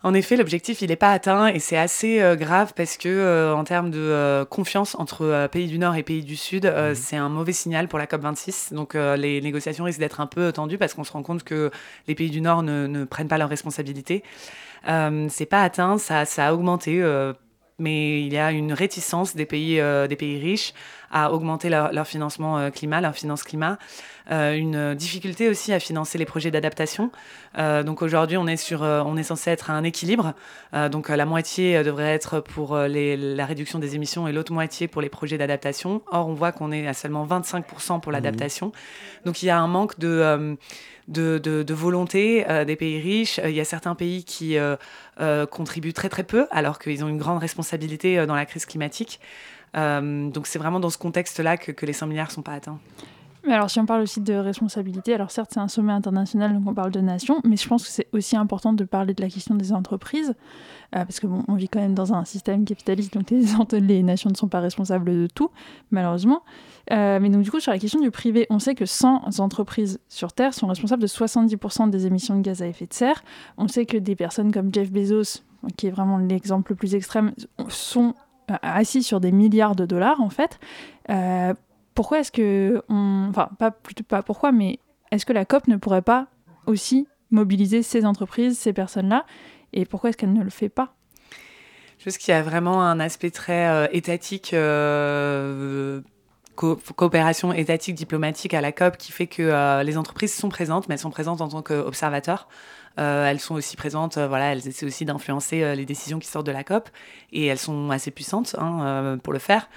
[0.05, 3.55] En effet, l'objectif, il n'est pas atteint et c'est assez euh, grave parce que, euh,
[3.55, 7.17] en termes de euh, confiance entre pays du Nord et pays du Sud, euh, c'est
[7.17, 8.75] un mauvais signal pour la COP26.
[8.75, 11.71] Donc, les négociations risquent d'être un peu tendues parce qu'on se rend compte que
[12.09, 14.25] les pays du Nord ne, ne prennent pas leurs responsabilités.
[14.85, 17.01] C'est pas atteint, ça, ça a augmenté.
[17.79, 20.75] mais il y a une réticence des pays, des pays riches
[21.13, 23.79] à augmenter leur, leur financement euh, climat, leur finance climat,
[24.31, 27.11] Euh, une difficulté aussi à financer les projets d'adaptation.
[27.59, 30.35] Euh, donc aujourd'hui, on est sur, on est censé être à un équilibre.
[30.93, 35.03] Donc la moitié devrait être pour les- la réduction des émissions et l'autre moitié pour
[35.03, 36.03] les projets d'adaptation.
[36.13, 38.71] Or, on voit qu'on est à seulement 25% pour l'adaptation.
[39.27, 40.57] Donc il y a un manque de
[41.09, 43.41] de, de- de volonté des pays riches.
[43.45, 44.77] Il y a certains pays qui euh,
[45.47, 49.19] contribuent très très peu, alors qu'ils ont une grande responsabilité dans la crise climatique.
[49.77, 52.79] Euh, donc c'est vraiment dans ce contexte-là que, les 100 milliards ne sont pas atteints.
[53.45, 56.63] Mais alors, si on parle aussi de responsabilité, alors certes, c'est un sommet international, donc
[56.65, 59.29] on parle de nations, mais je pense que c'est aussi important de parler de la
[59.29, 60.35] question des entreprises,
[60.95, 63.33] euh, parce que bon, on vit quand même dans un système capitaliste, donc
[63.73, 65.51] les, nations ne sont pas responsables de tout,
[65.91, 66.43] malheureusement.
[66.93, 69.99] Euh, mais donc, du coup, sur la question du privé, on sait que 100 entreprises
[70.09, 73.25] sur Terre sont responsables de 70% des émissions de gaz à effet de serre.
[73.59, 75.43] On sait que des personnes comme Jeff Bezos,
[75.77, 77.33] qui est vraiment l'exemple le plus extrême,
[77.69, 78.15] sont
[78.63, 80.59] assis sur des milliards de dollars, en fait.
[81.11, 81.55] Euh,
[81.95, 84.79] pourquoi est-ce que on enfin pas plutôt pas pourquoi mais
[85.11, 86.29] est-ce que la COP ne pourrait pas
[86.67, 89.27] aussi mobiliser ces entreprises ces personnes-là
[89.75, 90.95] et pourquoi est-ce qu'elle ne le fait pas?
[91.99, 96.01] Juste qu'il y a vraiment un aspect très euh, étatique, euh,
[96.57, 100.89] co- coopération étatique, diplomatique à la COP qui fait que euh, les entreprises sont présentes,
[100.89, 102.49] mais elles sont présentes en tant qu'observateurs.
[102.99, 106.29] Euh, elles sont aussi présentes, euh, voilà, elles essaient aussi d'influencer euh, les décisions qui
[106.29, 106.89] sortent de la COP
[107.33, 109.69] et elles sont assez puissantes hein, pour le faire.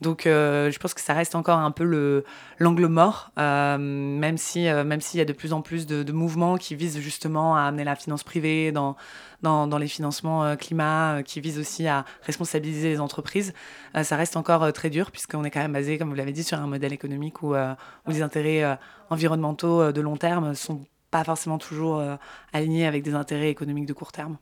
[0.00, 2.24] Donc je pense que ça reste encore un peu le
[2.60, 6.76] l'angle mort, même si même s'il y a de plus en plus de, mouvements qui
[6.76, 8.96] visent justement à amener la finance privée dans
[9.42, 13.52] les financements climat, qui visent aussi à responsabiliser les entreprises.
[14.04, 16.60] ça reste encore très dur puisqu'on est quand même basé, comme vous l'avez dit, sur
[16.60, 17.56] un modèle économique où
[18.06, 18.78] les intérêts
[19.10, 22.16] environnementaux de long terme sont pas forcément toujours euh,
[22.52, 24.36] aligné avec des intérêts économiques de court terme.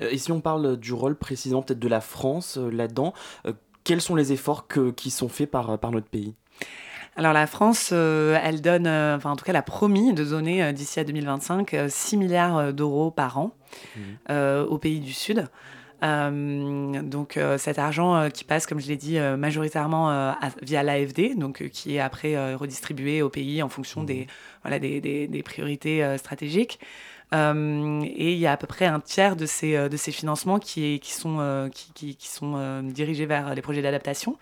[0.00, 3.12] Euh, et si on parle du rôle précisément peut-être de la France euh, là-dedans,
[3.84, 6.34] quels sont les efforts que, qui sont faits par, par notre pays?
[7.16, 11.00] Alors la France, elle donne, enfin en tout cas elle a promis de donner d'ici
[11.00, 13.52] à 2025 6 milliards d'euros par an
[13.96, 14.34] mmh.
[14.68, 15.48] aux pays du Sud.
[16.02, 21.36] Euh, donc euh, cet argent euh, qui passe, comme je l'ai dit, majoritairement via l'AFD,
[21.36, 24.26] donc qui est après redistribué au pays en fonction des, mmh.
[24.62, 26.78] voilà, des, des, des priorités stratégiques.
[27.32, 31.00] et il y a à peu près un tiers de ces, de ces financements qui,
[31.00, 34.36] qui sont, qui, qui, qui sont dirigés vers les projets d'adaptation.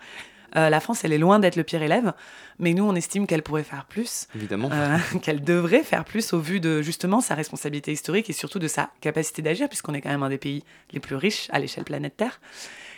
[0.55, 2.13] Euh, la France, elle est loin d'être le pire élève,
[2.59, 4.27] mais nous, on estime qu'elle pourrait faire plus.
[4.35, 4.69] Évidemment.
[4.71, 8.67] Euh, qu'elle devrait faire plus au vu de justement sa responsabilité historique et surtout de
[8.67, 11.83] sa capacité d'agir, puisqu'on est quand même un des pays les plus riches à l'échelle
[11.83, 12.39] planète Terre.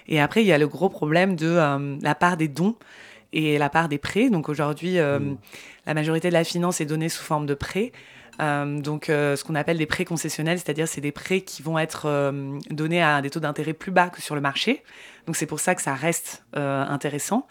[0.07, 2.75] Et après, il y a le gros problème de euh, la part des dons
[3.33, 4.29] et la part des prêts.
[4.29, 5.37] Donc aujourd'hui, mm.
[5.85, 7.91] la majorité de la finance est donnée sous forme de prêts.
[8.39, 12.31] Donc, ce qu'on appelle des prêts concessionnels, c'est-à-dire c'est des prêts qui vont être
[12.69, 14.83] donnés à des taux d'intérêt plus bas que sur le marché.
[15.27, 17.45] Donc c'est pour ça que ça reste euh, intéressant.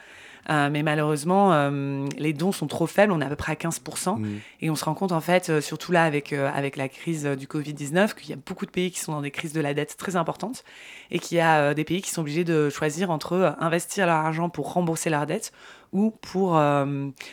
[0.48, 3.56] Euh, mais malheureusement, euh, les dons sont trop faibles, on est à peu près à
[3.56, 4.20] 15%.
[4.20, 4.26] Mmh.
[4.60, 8.14] Et on se rend compte, en fait, surtout là, avec, avec la crise du Covid-19,
[8.14, 10.14] qu'il y a beaucoup de pays qui sont dans des crises de la dette très
[10.14, 10.62] importantes
[11.10, 14.48] et qu'il y a des pays qui sont obligés de choisir entre investir leur argent
[14.48, 15.52] pour rembourser leur dette
[15.92, 16.56] ou pour.
[16.56, 16.84] Euh,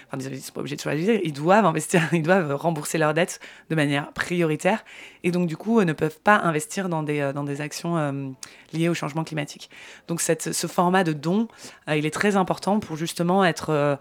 [0.07, 3.13] enfin, ils ne sont pas obligés de choisir, ils doivent investir, ils doivent rembourser leurs
[3.13, 3.39] dettes
[3.69, 4.83] de manière prioritaire
[5.23, 8.29] et donc, du coup, ne peuvent pas investir dans des, euh, dans des actions euh,
[8.73, 9.69] liées au changement climatique.
[10.07, 11.47] Donc, cette, ce format de don,
[11.87, 13.97] il est très important pour justement être,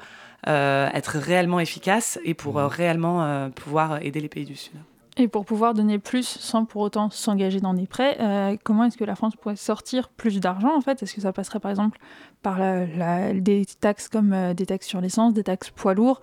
[0.46, 2.66] être réellement efficace et pour mmh.
[2.66, 4.74] réellement pouvoir aider les pays du Sud.
[5.18, 8.96] Et pour pouvoir donner plus sans pour autant s'engager dans des prêts, euh, comment est-ce
[8.96, 11.03] que la France pourrait sortir plus d'argent en fait?
[11.03, 11.98] Est-ce que ça passerait par exemple
[12.40, 12.59] par
[13.35, 16.22] des taxes comme euh, des taxes sur l'essence, des taxes poids lourds,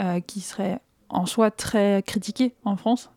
[0.00, 3.10] euh, qui seraient en soi très critiquées en France?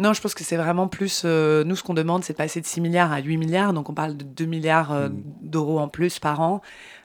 [0.00, 1.24] Non, je pense que c'est vraiment plus.
[1.24, 3.72] nous, ce qu'on demande, c'est de passer de 6 milliards à 8 milliards.
[3.72, 5.22] Donc, on parle de 2 milliards mmh.
[5.42, 6.60] d'euros en plus par an.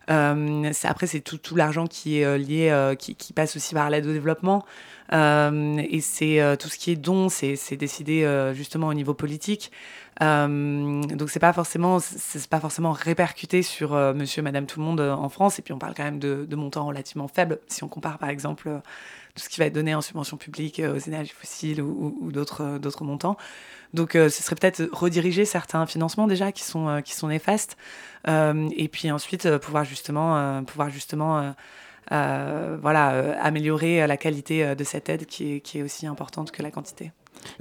[0.08, 4.14] après, c'est tout, tout l'argent qui est lié, qui, qui, passe aussi par l'aide au
[4.14, 4.66] développement.
[5.14, 9.14] Euh, et c'est euh, tout ce qui est don, c'est décidé euh, justement au niveau
[9.14, 9.72] politique.
[10.20, 15.30] donc c'est pas forcément c'est pas forcément répercuté sur Monsieur, Madame, tout le monde en
[15.30, 15.60] France.
[15.60, 18.30] Et puis on parle quand même de, de montants relativement faibles si on compare par
[18.30, 18.70] exemple
[19.36, 22.78] tout ce qui va être donné en subvention publique aux énergies fossiles ou, ou d'autres
[22.80, 23.38] d'autres montants.
[23.94, 27.78] Donc, ce serait peut-être rediriger certains financements déjà qui sont, qui sont néfastes,
[28.28, 31.54] et puis ensuite pouvoir justement, pouvoir justement
[32.12, 36.52] euh, voilà, euh, améliorer la qualité de cette aide qui est, qui est aussi importante
[36.52, 37.12] que la quantité.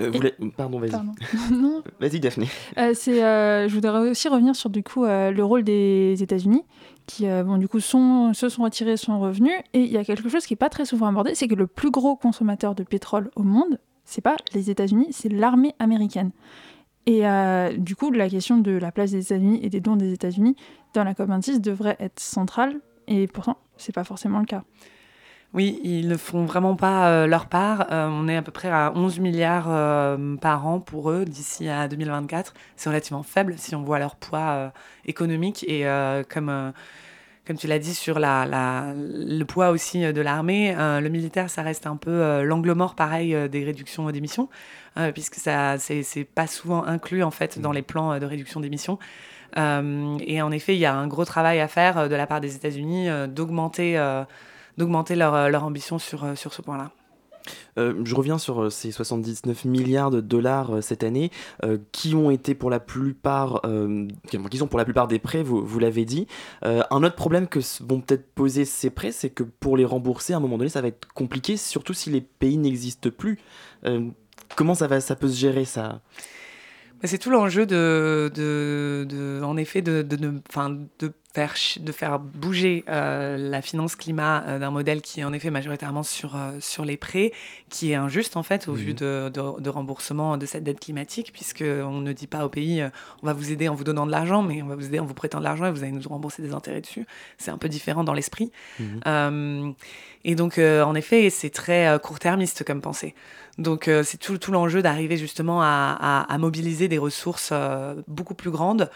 [0.00, 0.10] Euh,
[0.56, 0.90] Pardon, vas-y.
[2.00, 2.48] vas-y, Daphné.
[2.94, 6.62] c'est, je voudrais aussi revenir sur du coup le rôle des États-Unis,
[7.06, 9.50] qui bon, du coup sont, se sont retirés son revenu.
[9.72, 11.66] Et il y a quelque chose qui n'est pas très souvent abordé, c'est que le
[11.66, 16.30] plus gros consommateur de pétrole au monde, c'est pas les États-Unis, c'est l'armée américaine.
[17.06, 17.22] Et
[17.76, 20.56] du coup, la question de la place des États-Unis et des dons des États-Unis
[20.94, 22.80] dans la COP26 devrait être centrale.
[23.06, 24.64] Et pourtant, c'est pas forcément le cas.
[25.54, 27.86] Oui, ils ne font vraiment pas euh, leur part.
[27.92, 31.68] Euh, on est à peu près à 11 milliards euh, par an pour eux d'ici
[31.68, 32.54] à 2024.
[32.74, 34.72] C'est relativement faible si on voit leur poids
[35.06, 35.86] économique et
[36.28, 36.72] comme,
[37.46, 41.62] comme tu l'as dit sur la, la, le poids aussi de l'armée, le militaire, ça
[41.62, 44.48] reste un peu l'angle mort pareil des réductions d'émissions,
[45.12, 48.98] puisque ça c'est pas souvent inclus en fait dans les plans de réduction d'émissions.
[49.56, 52.56] Et en effet, il y a un gros travail à faire de la part des
[52.56, 53.98] États-Unis d'augmenter
[54.78, 56.90] d'augmenter leur, leur, ambition sur, sur ce point-là.
[57.76, 61.30] je reviens sur ces 79 milliards de dollars cette année,
[61.92, 63.62] qui ont été pour la plupart,
[64.28, 66.26] qui sont pour la plupart des prêts, vous, vous l'avez dit.
[66.62, 70.36] un autre problème que vont peut-être poser ces prêts, c'est que pour les rembourser, à
[70.38, 73.38] un moment donné, ça va être compliqué, surtout si les pays n'existent plus.
[74.56, 76.00] comment ça va, ça peut se gérer ça?
[77.06, 80.32] C'est tout l'enjeu de, de, de, en effet, de, de, de,
[80.98, 85.32] de faire, de faire bouger euh, la finance climat euh, d'un modèle qui est en
[85.32, 87.32] effet majoritairement sur, euh, sur les prêts,
[87.70, 92.00] qui est injuste en fait au vu de, de, remboursement de cette dette climatique, puisqu'on
[92.00, 92.84] ne dit pas au pays
[93.22, 95.06] on va vous aider en vous donnant de l'argent, mais on va vous aider en
[95.06, 97.06] vous prêtant de l'argent et vous allez nous rembourser des intérêts dessus.
[97.38, 98.52] C'est un peu différent dans l'esprit.
[98.78, 99.74] Mhm.
[100.24, 103.14] et donc en effet, c'est très court-termiste comme pensée.
[103.58, 107.52] Donc c'est tout, tout l'enjeu d'arriver justement à, à, à, mobiliser des ressources
[108.06, 108.90] beaucoup plus grandes,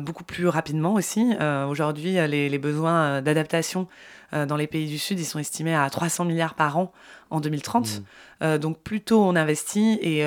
[0.00, 1.34] beaucoup plus rapidement aussi
[1.68, 3.88] aujourd'hui, les, les, besoins d'adaptation
[4.32, 6.92] dans les pays du Sud, ils sont estimés à 300 milliards par an
[7.30, 8.02] en 2030.
[8.40, 8.58] Mmh.
[8.58, 10.24] donc plus tôt on investit et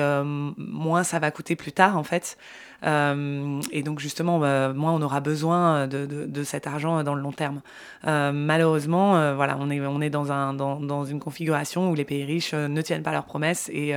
[0.56, 2.36] moins ça va coûter plus tard en fait.
[2.84, 7.22] Euh, et donc justement, bah, moins on aura besoin de, de, cet argent dans le
[7.22, 7.62] long terme.
[8.06, 11.94] Euh, malheureusement, euh, voilà, on est, on est dans, un, dans, dans, une configuration où
[11.94, 13.94] les pays riches ne tiennent pas leurs promesses et,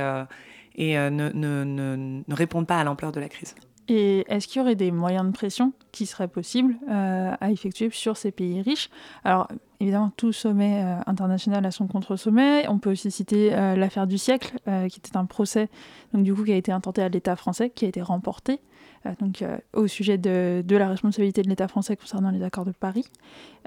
[0.76, 3.54] et ne, ne, ne, ne répondent pas à l'ampleur de la crise.
[3.88, 8.18] Et est-ce qu'il y aurait des moyens de pression qui seraient possibles à effectuer sur
[8.18, 8.90] ces pays riches?
[9.24, 9.48] Alors,
[9.80, 12.68] évidemment, tout sommet international a son contre-sommet.
[12.68, 14.56] On peut aussi citer l'affaire du siècle,
[14.90, 15.70] qui était un procès
[16.12, 18.60] donc, du coup, qui a été intenté à l'État français, qui a été remporté.
[19.06, 22.64] Euh, donc, euh, au sujet de, de, la responsabilité de l'État français concernant les accords
[22.64, 23.06] de Paris.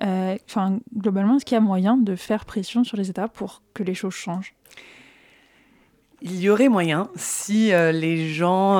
[0.03, 3.61] Euh, enfin, globalement, est-ce qu'il y a moyen de faire pression sur les États pour
[3.73, 4.55] que les choses changent?
[6.21, 8.79] Il y aurait moyen si les gens,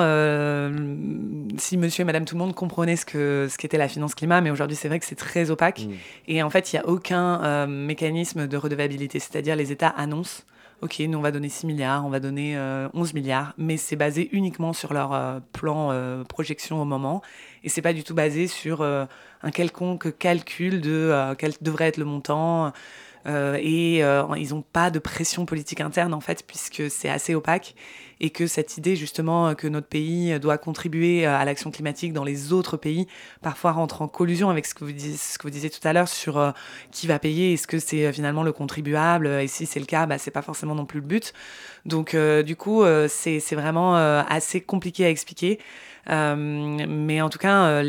[1.58, 4.42] si monsieur et madame tout le monde comprenaient ce que ce qu'était la finance climat,
[4.42, 5.82] mais aujourd'hui c'est vrai que c'est très opaque.
[5.82, 5.92] Mmh.
[6.28, 10.44] Et en fait, il n'y a aucun mécanisme de redevabilité, c'est-à-dire les États annoncent
[10.82, 12.56] ok, nous on va donner 6 milliards, on va donner
[12.94, 17.22] 11 euh, milliards, mais c'est basé uniquement sur leur euh, plan euh, projection au moment,
[17.64, 22.06] et c'est pas du tout basé sur un quelconque calcul de quel devrait être le
[22.06, 22.74] montant.
[23.26, 27.76] Et ils n'ont pas de pression politique interne en fait, puisque c'est assez opaque
[28.20, 32.54] et que cette idée justement que notre pays doit contribuer à l'action climatique dans les
[32.54, 33.08] autres pays
[33.42, 36.52] parfois rentre en collusion avec ce que vous disiez, tout à l'heure sur euh,
[36.92, 40.06] qui va payer, est-ce que c'est euh, finalement le contribuable et si c'est le cas,
[40.06, 41.34] bah, c'est pas forcément non plus le but.
[41.86, 45.60] Donc euh, du coup, c'est vraiment assez compliqué à expliquer.
[46.10, 47.84] Euh, mais en tout cas,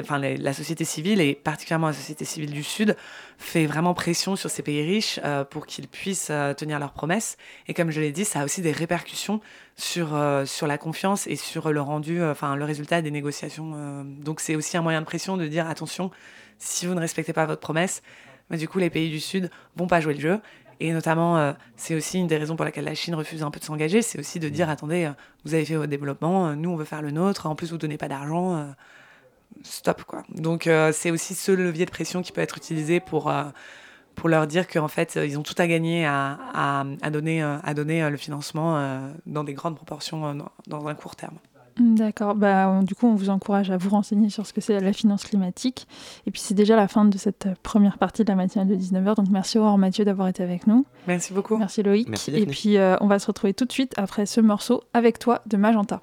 [0.00, 2.96] enfin, la société civile, et particulièrement la société civile du Sud,
[3.38, 5.20] fait vraiment pression sur ces pays riches
[5.50, 7.36] pour qu'ils puissent tenir leurs promesses.
[7.68, 9.40] Et comme je l'ai dit, ça a aussi des répercussions
[9.80, 13.72] sur, euh, sur la confiance et sur le rendu, euh, enfin le résultat des négociations.
[13.74, 14.02] Euh.
[14.04, 16.10] donc c'est aussi un moyen de pression de dire attention,
[16.58, 18.02] si vous ne respectez pas votre promesse,
[18.50, 20.40] du coup les pays du Sud vont pas jouer le jeu.
[20.80, 23.64] Et notamment, c'est aussi une des raisons pour laquelle la Chine refuse un peu de
[23.64, 25.10] s'engager, c'est aussi de dire attendez,
[25.44, 27.98] vous avez fait votre développement, nous on veut faire le nôtre, en plus vous donnez
[27.98, 28.74] pas d'argent,
[29.62, 30.22] stop quoi.
[30.34, 33.30] Donc c'est aussi ce levier de pression qui peut être utilisé pour
[34.20, 37.72] pour leur dire qu'en fait, ils ont tout à gagner à, à, donner, euh, à
[37.72, 41.36] donner euh, le financement euh, dans des grandes proportions dans un court terme.
[41.78, 42.34] D'accord.
[42.34, 45.24] Bah, du coup, on vous encourage à vous renseigner sur ce que c'est la finance
[45.24, 45.86] climatique.
[46.26, 49.16] Et puis, c'est déjà la fin de cette première partie de la matinale de 19h.
[49.16, 50.84] Donc, merci Aurore Mathieu d'avoir été avec nous.
[51.06, 51.56] Merci beaucoup.
[51.56, 52.08] Merci Loïc.
[52.28, 55.56] Et puis, on va se retrouver tout de suite après ce morceau avec toi de
[55.56, 56.00] Magenta.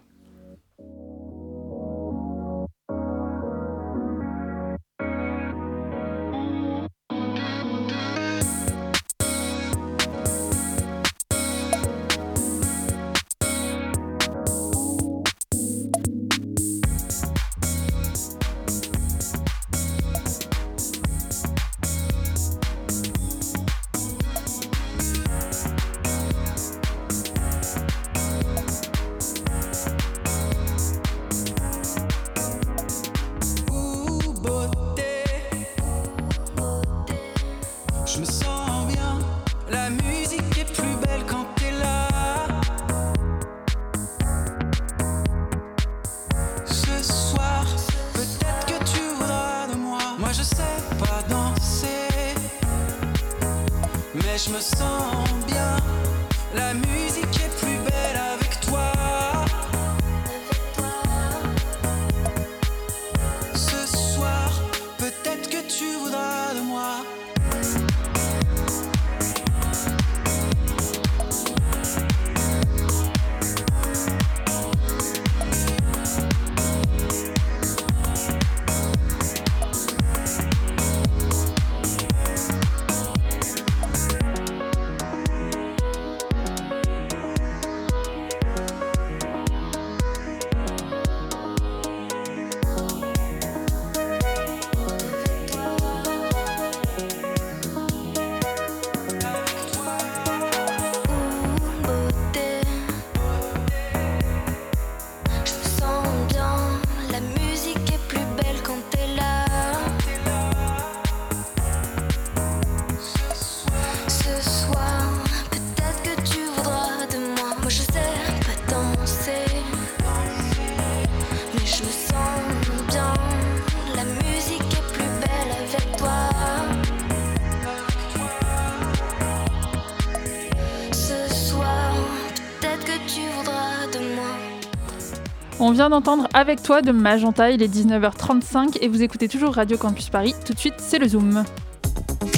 [135.68, 139.78] On vient d'entendre avec toi de Magenta, il est 19h35 et vous écoutez toujours Radio
[139.78, 140.34] Campus Paris.
[140.46, 141.44] Tout de suite, c'est le Zoom.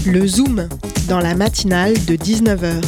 [0.08, 0.68] Le Zoom,
[1.08, 2.84] dans la matinale de 19h.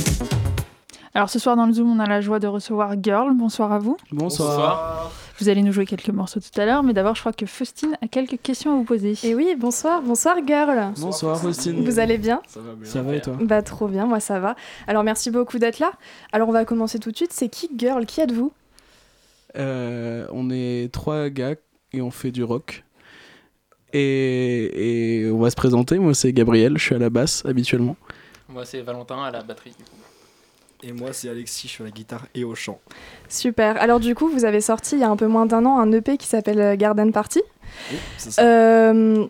[1.13, 3.35] Alors ce soir dans le Zoom, on a la joie de recevoir Girl.
[3.35, 3.97] Bonsoir à vous.
[4.11, 5.11] Bonsoir.
[5.39, 7.95] Vous allez nous jouer quelques morceaux tout à l'heure, mais d'abord, je crois que Faustine
[8.01, 9.13] a quelques questions à vous poser.
[9.21, 10.91] Et oui, bonsoir, bonsoir Girl.
[10.97, 11.85] Bonsoir Faustine.
[11.85, 12.89] Vous allez bien Ça va bien.
[12.89, 14.55] Ça va et toi Bah trop bien, moi ça va.
[14.87, 15.91] Alors merci beaucoup d'être là.
[16.31, 17.31] Alors on va commencer tout de suite.
[17.31, 18.07] C'est qui Girl?
[18.07, 18.51] Qui êtes-vous?
[19.57, 21.55] Euh, On est trois gars
[21.93, 22.83] et on fait du rock.
[23.93, 25.99] Et, et on va se présenter.
[25.99, 26.77] Moi, c'est Gabriel.
[26.77, 27.95] Je suis à la basse habituellement.
[28.49, 29.73] Moi, c'est Valentin à la batterie.
[30.83, 32.79] Et moi, c'est Alexis, je suis à la guitare et au chant.
[33.29, 33.79] Super.
[33.79, 35.91] Alors du coup, vous avez sorti il y a un peu moins d'un an un
[35.91, 37.41] EP qui s'appelle Garden Party.
[37.91, 38.41] Oui, c'est ça.
[38.43, 39.25] Euh,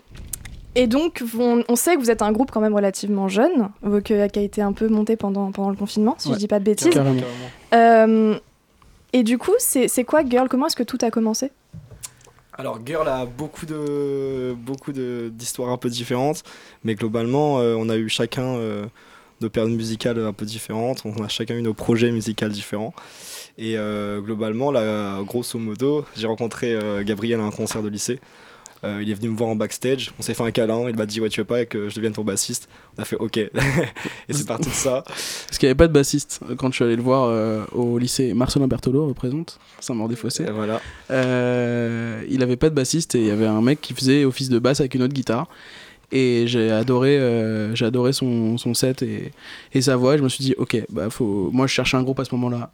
[0.75, 3.99] et donc, on, on sait que vous êtes un groupe quand même relativement jeune, euh,
[3.99, 6.59] qui a été un peu monté pendant, pendant le confinement, si Ouais, je dis pas
[6.59, 6.89] de bêtises.
[6.91, 7.21] Carrément.
[7.73, 8.39] Euh,
[9.13, 10.47] et du coup, c'est quoi Girl?
[10.49, 11.51] Comment est-ce que tout a commencé?
[12.53, 13.65] Alors, Girl a beaucoup
[14.55, 16.43] beaucoup d'histoires un peu différentes,
[16.83, 18.85] mais globalement, euh, on a eu chacun euh,
[19.39, 22.93] nos périodes musicales un peu différentes, on a chacun eu nos projets musicaux différents.
[23.57, 28.19] Et euh, globalement, là, grosso modo, j'ai rencontré Gabriel à un concert de lycée.
[28.83, 31.05] Euh, il est venu me voir en backstage, on s'est fait un câlin, il m'a
[31.05, 32.67] dit ouais tu veux pas que je devienne ton bassiste?
[32.97, 33.51] On a fait ok, et
[34.31, 35.03] c'est parti de ça.
[35.05, 37.63] Parce qu'il n'y avait pas de bassiste euh, quand je suis allé le voir euh,
[37.73, 38.33] au lycée.
[38.33, 40.45] Marcelin Bertolo représente Saint-Maur-des-Fossés.
[40.51, 40.81] Voilà.
[41.11, 44.49] Euh, il avait pas de bassiste et il y avait un mec qui faisait office
[44.49, 45.47] de basse avec une autre guitare.
[46.11, 49.31] Et j'ai adoré, euh, j'ai adoré son, son set et,
[49.73, 50.17] et sa voix.
[50.17, 51.49] Je me suis dit, ok, bah faut...
[51.53, 52.71] moi je cherchais un groupe à ce moment-là.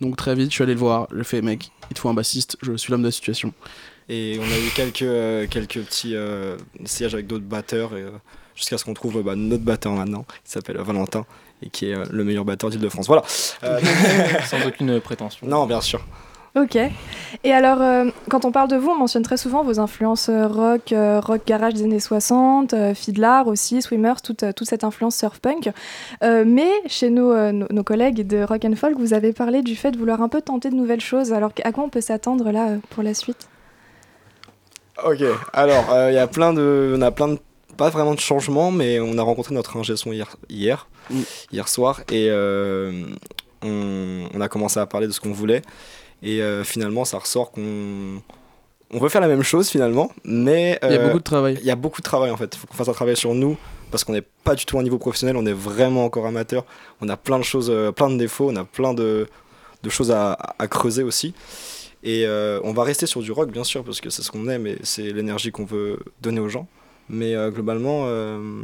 [0.00, 1.08] Donc très vite, je suis allé le voir.
[1.14, 2.58] Je fais, mec, il te faut un bassiste.
[2.60, 3.54] Je suis l'homme de la situation.
[4.08, 8.10] Et on a eu quelques, euh, quelques petits euh, sièges avec d'autres batteurs, euh,
[8.54, 11.24] jusqu'à ce qu'on trouve euh, bah, notre batteur maintenant, qui s'appelle Valentin,
[11.62, 13.06] et qui est euh, le meilleur batteur d'Île-de-France.
[13.06, 13.22] Voilà.
[13.62, 13.80] Euh,
[14.46, 15.46] Sans aucune prétention.
[15.46, 16.04] non, bien sûr.
[16.56, 16.78] Ok.
[17.42, 20.92] Et alors, euh, quand on parle de vous, on mentionne très souvent vos influences rock,
[20.92, 25.72] euh, rock garage des années 60, euh, Fiddler aussi, Swimmers, toute, toute cette influence surf-punk.
[26.22, 29.62] Euh, mais chez nos, euh, nos, nos collègues de rock and folk, vous avez parlé
[29.62, 31.32] du fait de vouloir un peu tenter de nouvelles choses.
[31.32, 33.48] Alors, à quoi on peut s'attendre là pour la suite?
[35.02, 35.22] Ok,
[35.52, 36.94] alors, euh, il y a plein de.
[36.96, 37.38] On a plein de.
[37.76, 41.20] Pas vraiment de changements, mais on a rencontré notre ingé son hier, hier, Mm.
[41.52, 43.04] hier soir, et euh,
[43.62, 45.62] on, on a commencé à parler de ce qu'on voulait.
[46.22, 48.22] Et euh, finalement, ça ressort qu'on.
[48.92, 50.78] On veut faire la même chose finalement, mais.
[50.82, 51.58] Il y a euh, beaucoup de travail.
[51.60, 52.54] Il y a beaucoup de travail en fait.
[52.54, 53.56] Il faut qu'on fasse un travail sur nous
[53.90, 56.64] parce qu'on n'est pas du tout à un niveau professionnel, on est vraiment encore amateur.
[57.00, 59.26] On a plein de choses, euh, plein de défauts, on a plein de,
[59.82, 61.34] de choses à, à creuser aussi.
[62.04, 64.46] Et euh, on va rester sur du rock bien sûr parce que c'est ce qu'on
[64.48, 66.66] aime et c'est l'énergie qu'on veut donner aux gens.
[67.08, 68.62] Mais euh, globalement, euh,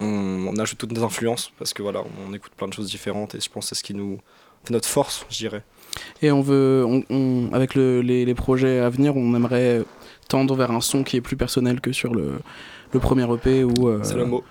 [0.00, 0.06] on,
[0.48, 3.40] on ajoute toutes nos influences parce que voilà, on écoute plein de choses différentes et
[3.40, 4.18] je pense que c'est ce qui nous
[4.64, 5.62] fait notre force, je dirais.
[6.22, 9.82] Et on veut, on, on- avec le- les, les projets à venir, on aimerait
[10.28, 12.32] tendre vers un son qui est plus personnel que sur le,
[12.92, 14.44] le premier EP où, euh, C'est le mot.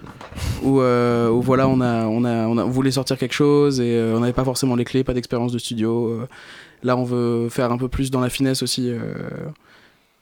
[0.64, 4.16] où, euh, où voilà, on, a, on, a, on, a, sortir quelque chose et euh,
[4.16, 6.22] on n'avait pas forcément les clés, pas d'expérience de studio.
[6.84, 6.88] Euh.
[6.88, 9.00] là, on veut faire un peu plus dans la finesse aussi euh,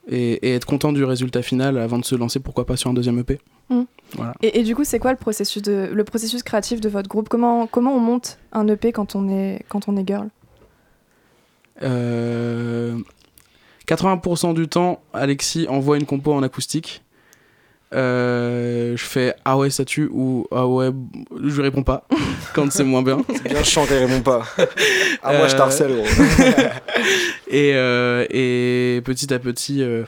[0.08, 2.94] et, et être content du résultat final avant de se lancer, pourquoi pas sur un
[2.94, 3.38] deuxième EP.
[3.68, 3.82] Mm.
[4.14, 4.34] Voilà.
[4.42, 7.28] et, et du coup, c'est quoi le processus, de, le processus créatif de votre groupe?
[7.28, 10.28] Comment, comment on monte un EP quand on est, quand on est girl?
[11.82, 12.96] Euh,
[13.86, 17.02] 80% du temps, Alexis envoie une compo en acoustique.
[17.94, 20.90] Euh, je fais ah ouais ça tue ou ah ouais
[21.40, 22.04] je lui réponds pas
[22.54, 24.42] quand c'est moins bien C'est bien chiant il répond pas.
[25.22, 26.04] Ah, moi je Euh, t'harcèle gros.
[27.48, 30.04] et, euh, et petit à petit euh,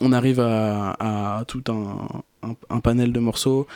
[0.00, 0.96] on arrive à,
[1.38, 2.08] à tout un,
[2.48, 3.68] un- un panel de morceaux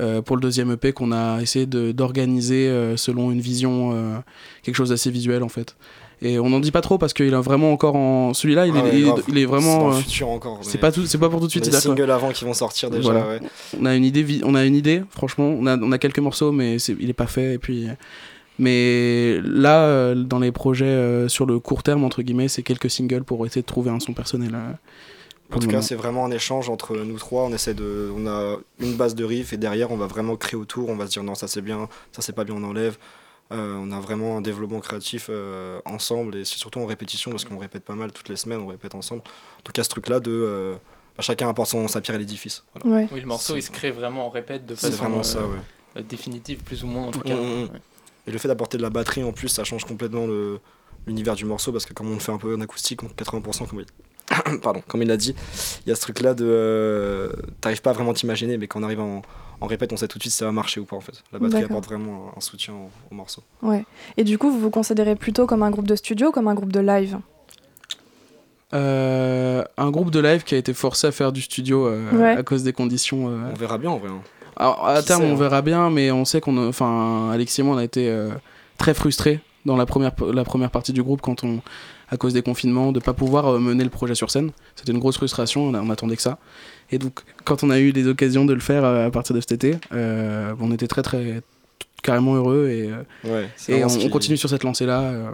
[0.00, 4.18] euh, pour le deuxième EP qu'on a essayé de- d'organiser euh, selon une vision euh,
[4.62, 5.76] quelque chose d'assez visuel en fait
[6.22, 8.78] et on n'en dit pas trop parce qu'il est vraiment encore en celui-là il, Ah
[8.78, 9.22] est- ouais, il est- grave.
[9.28, 12.10] il est vraiment C'est euh, mais- pas tout pas pour tout de suite Les singles
[12.10, 13.10] avant qui vont sortir déjà.
[13.12, 13.28] Voilà.
[13.28, 13.40] ouais.
[13.80, 16.50] on a une idée on a une idée franchement on a, on a quelques morceaux
[16.52, 17.86] mais il est pas fait et puis
[18.58, 22.90] mais là euh, dans les projets euh, sur le court terme entre guillemets c'est quelques
[22.90, 24.56] singles pour essayer de trouver un son personnel
[25.50, 27.44] En tout cas, c'est vraiment un échange entre nous trois.
[27.44, 30.60] On essaie de, on a une base de riff et derrière, on va vraiment créer
[30.60, 30.90] autour.
[30.90, 32.98] On va se dire non, ça c'est bien, ça c'est pas bien, on enlève.
[33.50, 37.46] Euh, on a vraiment un développement créatif euh, ensemble et c'est surtout en répétition parce
[37.46, 39.22] qu'on répète pas mal toutes les semaines, on répète ensemble.
[39.58, 40.74] En tout cas, ce truc-là de euh,
[41.16, 42.64] bah, chacun apporte son, sa pierre à l'édifice.
[42.74, 42.98] Voilà.
[43.04, 43.08] Ouais.
[43.10, 46.02] Oui, le morceau il se crée vraiment en répète de façon vraiment ça, ouais.
[46.02, 47.34] définitive, plus ou moins en tout Mm, cas.
[47.36, 47.62] mm, mm.
[47.72, 47.80] Ouais.
[48.26, 50.26] Et le fait d'apporter de la batterie en plus, ça change complètement
[51.06, 53.66] l'univers du morceau parce que comme on le fait un peu en acoustique, en 80%
[53.66, 55.34] comme il, Pardon, comme il l'a dit,
[55.86, 56.44] il y a ce truc là de.
[56.46, 57.32] euh,
[57.62, 59.22] T'arrives pas à vraiment t'imaginer, mais quand on arrive en,
[59.60, 61.22] en répète, on sait tout de suite si ça va marcher ou pas en fait.
[61.32, 63.42] La batterie apporte vraiment un soutien au, au morceau.
[63.62, 63.84] Ouais.
[64.16, 66.54] Et du coup, vous vous considérez plutôt comme un groupe de studio ou comme un
[66.54, 67.18] groupe de live?
[68.74, 72.36] Euh, un groupe de live qui a été forcé à faire du studio euh, Ouais.
[72.36, 73.28] à cause des conditions.
[73.28, 74.10] euh, On verra bien en vrai.
[74.10, 74.20] hein.
[74.56, 75.38] Alors, à Qui terme, sait, on hein.
[75.38, 78.28] verra bien, mais on sait qu'on a, enfin, Alexis et moi, on a été euh,
[78.76, 81.60] très frustrés dans la première, la première partie du groupe quand on,
[82.10, 84.50] à cause des confinements, de pas pouvoir euh, mener le projet sur scène.
[84.74, 86.38] C'était une grosse frustration, on, a- on attendait que ça.
[86.90, 89.40] Et donc, quand on a eu les occasions de le faire euh, à partir de
[89.40, 91.42] cet été, euh, on était très, très,
[92.02, 95.00] carrément heureux et, euh, Ouais, et on, ce qui- on continue sur cette lancée-là.
[95.02, 95.30] euh.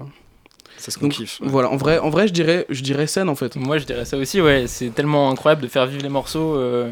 [0.77, 1.41] C'est ce qu'on kiffe.
[1.41, 1.47] ouais.
[1.49, 3.55] Voilà, en vrai, en vrai, je dirais, je dirais scène en fait.
[3.57, 4.67] Moi, je dirais ça aussi, ouais.
[4.67, 6.91] C'est tellement incroyable de faire vivre les morceaux euh,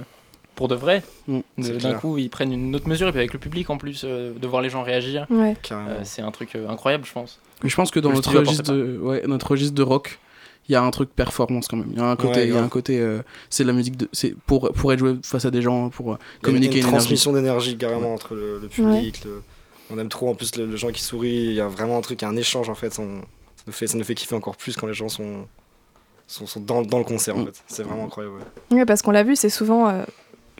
[0.55, 1.03] pour de vrai.
[1.29, 1.41] Mm.
[1.61, 4.03] C'est D'un coup, ils prennent une autre mesure, et puis avec le public en plus,
[4.05, 5.27] euh, de voir les gens réagir.
[5.31, 5.57] Ouais.
[5.73, 7.41] Euh, c'est un truc euh, incroyable, je pense.
[7.63, 10.19] Mais je pense que dans notre registre, de, ouais, notre registre de rock,
[10.69, 11.89] il y a un truc performance quand même.
[11.93, 12.65] Il y a un côté, Ouais, il y a grave.
[12.65, 15.51] un côté, euh, c'est de la musique, de, c'est pour pour être joué face à
[15.51, 18.35] des gens, pour euh, Il y a une- communiquer une, une, transmission d'énergie carrément entre
[18.35, 19.25] le, le public.
[19.25, 19.43] le-
[19.91, 21.47] On aime trop en plus le, le gens qui sourient.
[21.51, 22.99] Il y a vraiment un truc, il y a un échange en fait.
[22.99, 23.21] on-
[23.57, 25.47] ça, nous fait, ça nous fait kiffer encore plus quand les gens sont,
[26.27, 27.47] sont, sont dans, dans le concert en Mm.
[27.47, 27.63] fait.
[27.67, 28.37] C'est vraiment incroyable.
[28.71, 28.77] ouais.
[28.79, 30.03] Ouais, parce qu'on l'a vu, c'est souvent euh,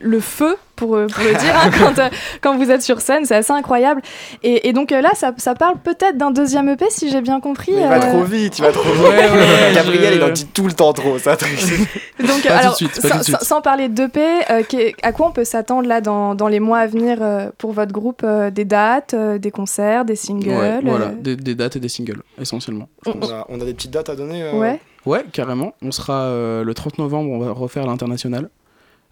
[0.03, 2.09] le feu, pour, euh, pour le dire, hein, quand, euh,
[2.41, 4.01] quand vous êtes sur scène, c'est assez incroyable.
[4.43, 7.39] Et, et donc euh, là, ça, ça parle peut-être d'un deuxième EP, si j'ai bien
[7.39, 7.71] compris.
[7.75, 7.99] Il va euh.
[7.99, 9.01] trop vite, il va trop vite.
[9.01, 11.17] Ouais, ouais, ouais, Gabriel, je- il en dit tout le temps trop.
[11.19, 11.35] Ça.
[12.19, 13.37] Donc, Pas tout alors, de suite, pas sans, tout de suite.
[13.39, 14.61] sans- sans parler d'EP, euh,
[15.03, 17.91] à quoi on peut s'attendre là dans, dans les mois à venir euh, pour votre
[17.91, 21.75] groupe euh, Des dates, euh, des concerts, des singles Ouais, voilà, euh, des, des dates
[21.75, 22.87] et des singles essentiellement.
[23.05, 24.41] On- a, on a des petites dates à donner.
[24.43, 24.79] euh, Ouais.
[25.05, 25.73] Ouais, carrément.
[25.81, 28.49] On sera euh, le 30 novembre, on va refaire l'international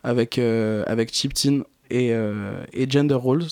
[0.03, 3.43] avec euh, avec Chip Tin et euh, et Gender Roles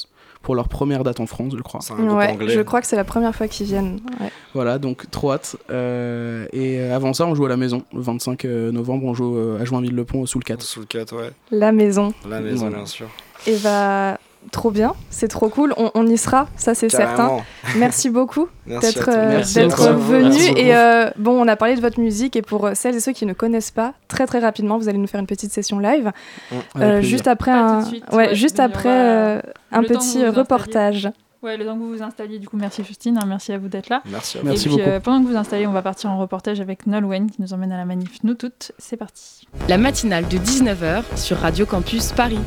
[0.42, 1.82] pour leur première date en France, je crois.
[1.82, 2.48] C'est un Ouais, anglais.
[2.50, 4.00] je crois que c'est la première fois qu'ils viennent.
[4.22, 4.32] ouais.
[4.54, 5.58] Voilà, donc trop hâte.
[5.70, 7.84] Euh, et avant ça, on joue à la maison.
[7.94, 10.62] Le 25 novembre, on joue à Joinville-le-Pont sous le 4.
[10.62, 11.32] Sous le 4, ouais.
[11.52, 12.14] La maison.
[12.28, 12.78] La maison, Voilà.
[12.78, 13.08] bien sûr.
[13.48, 14.18] Et bah,
[14.52, 15.74] trop bien, c'est trop cool.
[15.78, 17.38] On, on y sera, ça c'est certain.
[17.78, 20.30] Merci beaucoup Merci d'être euh, Merci venu.
[20.30, 20.54] Merci.
[20.58, 23.12] Et euh, bon, on a parlé de votre musique et pour euh, celles et ceux
[23.12, 26.12] qui ne connaissent pas, très très rapidement, vous allez nous faire une petite session live,
[26.52, 27.02] euh, plaisir.
[27.02, 29.42] juste après un, suite, ouais, ouais, juste après euh,
[29.88, 31.10] petit vous vous reportage.
[31.42, 33.70] Ouais, le temps que vous vous installiez, du coup, merci Justine, hein, merci à vous
[33.70, 34.02] d'être là.
[34.12, 34.90] Merci à Merci et puis, beaucoup.
[34.90, 37.72] euh, pendant que vous installez, on va partir en reportage avec Nolwenn qui nous emmène
[37.72, 38.74] à la manif Nous Toutes.
[38.78, 39.48] C'est parti.
[39.70, 42.40] La matinale de 19h sur Radio Campus Paris.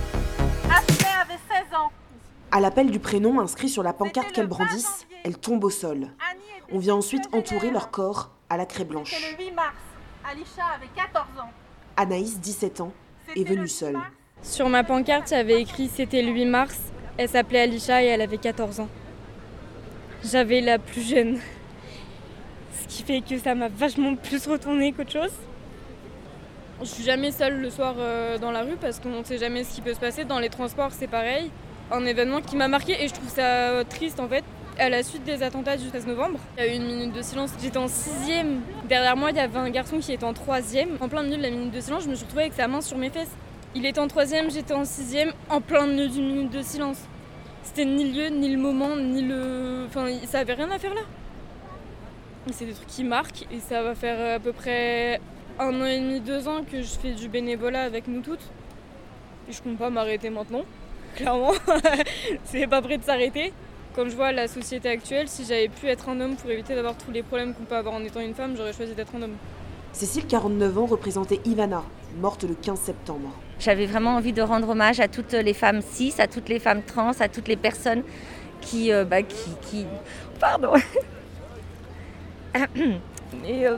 [2.55, 6.09] À l'appel du prénom inscrit sur la pancarte qu'elles brandissent, elles tombent au sol.
[6.71, 9.15] On vient ensuite entourer leur corps à la craie blanche.
[9.39, 9.75] le 8 mars.
[10.23, 11.51] Alisha avait 14 ans.
[11.97, 12.93] Anaïs, 17 ans,
[13.35, 13.99] est venue seule.
[14.43, 16.79] Sur ma pancarte, il y avait écrit c'était le 8 mars.
[17.17, 18.89] Elle s'appelait Alisha et elle avait 14 ans.
[20.23, 21.39] J'avais la plus jeune.
[22.83, 25.33] Ce qui fait que ça m'a vachement plus retourné qu'autre chose.
[26.83, 29.65] Je suis jamais seule le soir euh, dans la rue parce qu'on ne sait jamais
[29.65, 30.27] ce qui peut se passer.
[30.27, 31.51] Dans les transports, c'est pareil.
[31.93, 34.43] Un événement qui m'a marqué et je trouve ça triste en fait.
[34.79, 37.21] À la suite des attentats du 13 novembre, il y a eu une minute de
[37.21, 37.51] silence.
[37.63, 38.63] J'étais en sixième.
[38.89, 40.97] Derrière moi, il y avait un garçon qui était en troisième.
[41.01, 42.81] En plein milieu de la minute de silence, je me suis retrouvée avec sa main
[42.81, 43.31] sur mes fesses.
[43.75, 46.97] Il était en troisième, j'étais en sixième, en plein milieu d'une minute de silence.
[47.63, 49.85] C'était ni le lieu, ni le moment, ni le.
[49.87, 51.03] Enfin, ça avait rien à faire là.
[52.53, 55.21] C'est des trucs qui marquent et ça va faire à peu près
[55.59, 58.51] un an et demi, deux ans que je fais du bénévolat avec nous toutes.
[59.49, 60.63] Et je compte pas m'arrêter maintenant,
[61.17, 61.53] clairement.
[62.45, 63.53] C'est pas prêt de s'arrêter.
[63.95, 66.97] Quand je vois la société actuelle, si j'avais pu être un homme pour éviter d'avoir
[66.97, 69.37] tous les problèmes qu'on peut avoir en étant une femme, j'aurais choisi d'être un homme.
[69.93, 71.83] Cécile, 49 ans, représentait Ivana,
[72.19, 73.29] morte le 15 septembre.
[73.59, 76.83] J'avais vraiment envie de rendre hommage à toutes les femmes cis, à toutes les femmes
[76.83, 78.03] trans, à toutes les personnes
[78.63, 78.91] qui.
[78.93, 79.87] euh, bah, qui, qui-
[80.41, 80.73] Pardon
[83.47, 83.77] Et, euh,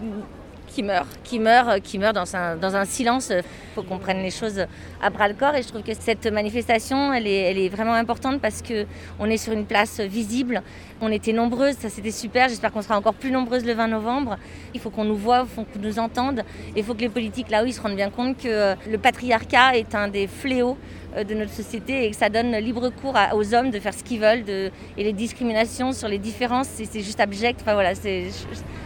[0.74, 3.30] qui meurent, qui meurent, euh, qui meurent dans un, silence.
[3.30, 3.44] Il
[3.74, 4.66] faut qu'on prenne les choses
[5.00, 8.60] à bras le corps et je trouve que cette manifestation, elle est, vraiment importante parce
[8.60, 8.86] que
[9.18, 10.62] on est sur une place visible.
[11.00, 12.48] On était nombreuses, ça c'était super.
[12.48, 14.36] J'espère qu'on sera encore plus nombreuses le 20 novembre.
[14.74, 16.42] Il faut qu'on nous voit, il faut qu'on nous entende.
[16.76, 19.76] Il faut que les politiques là-haut ils se rendent bien compte que euh, le patriarcat
[19.76, 20.76] est un des fléaux
[21.22, 24.02] de notre société et que ça donne libre cours à- aux hommes de faire ce
[24.02, 24.42] qu'ils veulent.
[24.44, 27.60] De, et les discriminations sur les différences, c'est juste abject.
[27.62, 28.24] Enfin voilà, c'est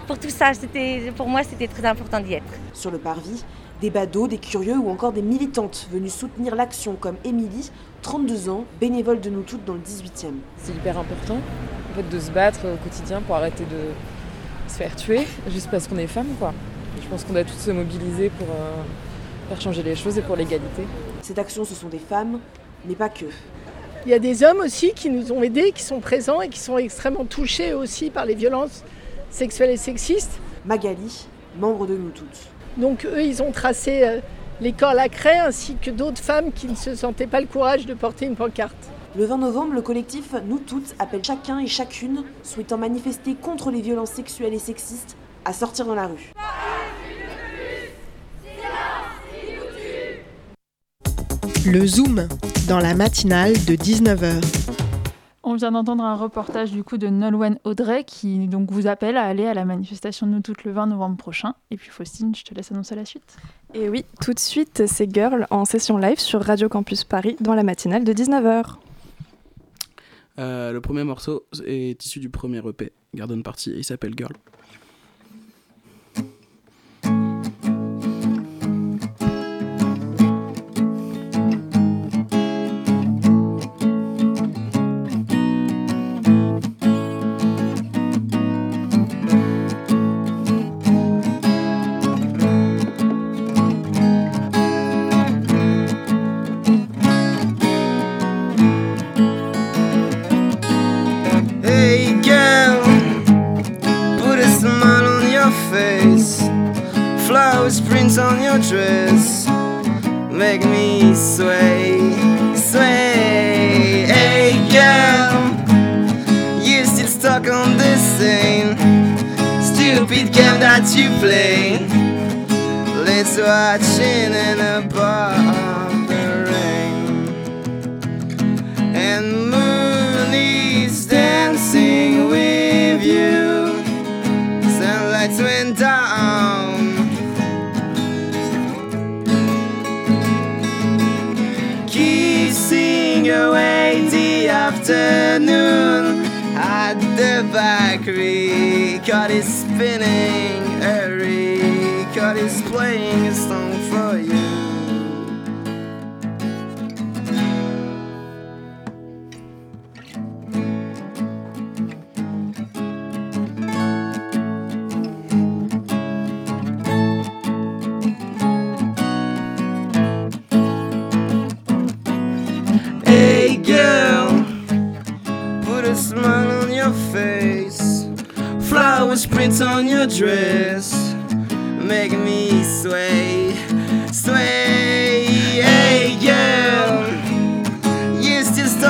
[0.06, 2.44] pour tout ça, c'était pour moi c'était très important d'y être.
[2.74, 3.44] Sur le parvis,
[3.80, 7.70] des badauds, des curieux ou encore des militantes venues soutenir l'action comme Émilie,
[8.02, 10.34] 32 ans, bénévole de nous toutes dans le 18e.
[10.56, 11.36] C'est hyper important
[11.92, 15.86] en fait, de se battre au quotidien pour arrêter de se faire tuer juste parce
[15.88, 16.26] qu'on est femme.
[16.38, 16.52] Quoi.
[17.00, 18.82] Je pense qu'on doit toutes se mobiliser pour euh,
[19.48, 20.82] faire changer les choses et pour l'égalité.
[21.22, 22.40] Cette action, ce sont des femmes,
[22.86, 23.26] mais pas que.
[24.04, 26.60] Il y a des hommes aussi qui nous ont aidés, qui sont présents et qui
[26.60, 28.84] sont extrêmement touchés aussi par les violences
[29.30, 30.38] sexuelles et sexistes.
[30.64, 31.26] Magali,
[31.58, 32.48] membre de nous toutes.
[32.76, 34.20] Donc eux, ils ont tracé euh,
[34.60, 37.46] les corps à la craie ainsi que d'autres femmes qui ne se sentaient pas le
[37.46, 38.76] courage de porter une pancarte.
[39.16, 43.80] Le 20 novembre, le collectif Nous Toutes appelle chacun et chacune souhaitant manifester contre les
[43.80, 46.32] violences sexuelles et sexistes à sortir dans la rue.
[51.66, 52.28] Le Zoom,
[52.68, 54.42] dans la matinale de 19h.
[55.42, 59.24] On vient d'entendre un reportage du coup de Nolwenn Audrey qui donc vous appelle à
[59.24, 61.54] aller à la manifestation de nous toutes le 20 novembre prochain.
[61.70, 63.36] Et puis Faustine, je te laisse annoncer la suite.
[63.74, 67.54] Et oui, tout de suite, c'est Girl en session live sur Radio Campus Paris dans
[67.54, 68.76] la matinale de 19h.
[70.38, 74.32] Euh, le premier morceau est issu du premier EP, Garden Party, et il s'appelle Girl.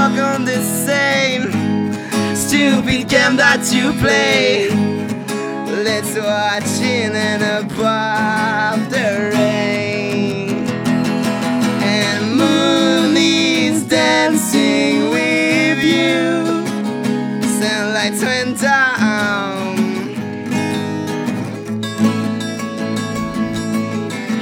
[0.09, 1.43] Stuck on the same
[2.35, 4.69] stupid game that you play.
[5.85, 10.67] Let's watch in and above the rain.
[11.83, 16.45] And moon is dancing with you.
[17.59, 19.77] Sunlight went down.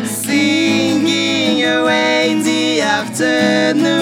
[0.05, 3.96] Singing away the afternoon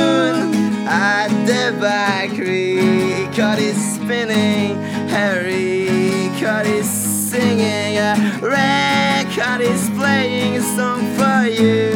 [1.85, 3.29] bakery.
[3.37, 4.77] Cut is spinning,
[5.09, 11.94] Harry cut is singing, a record is playing a song for you.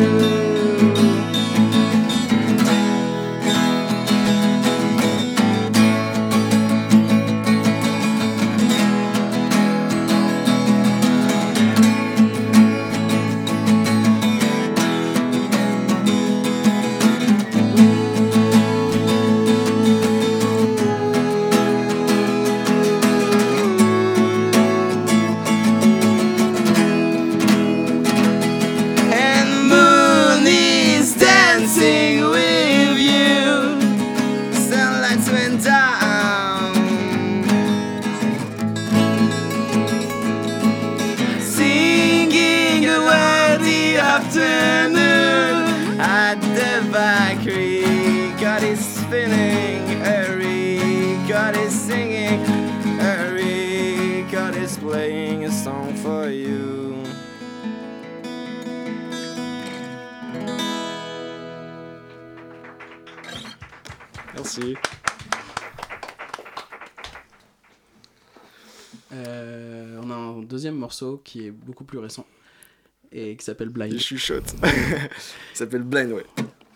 [69.13, 72.27] Euh, on a un deuxième morceau qui est beaucoup plus récent
[73.11, 73.93] et qui s'appelle Blind.
[73.93, 74.55] Il chuchote.
[74.63, 76.27] Il s'appelle Blind, ouais.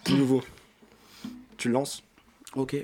[0.04, 0.42] Tout nouveau.
[1.58, 2.02] Tu le lances?
[2.54, 2.76] Ok.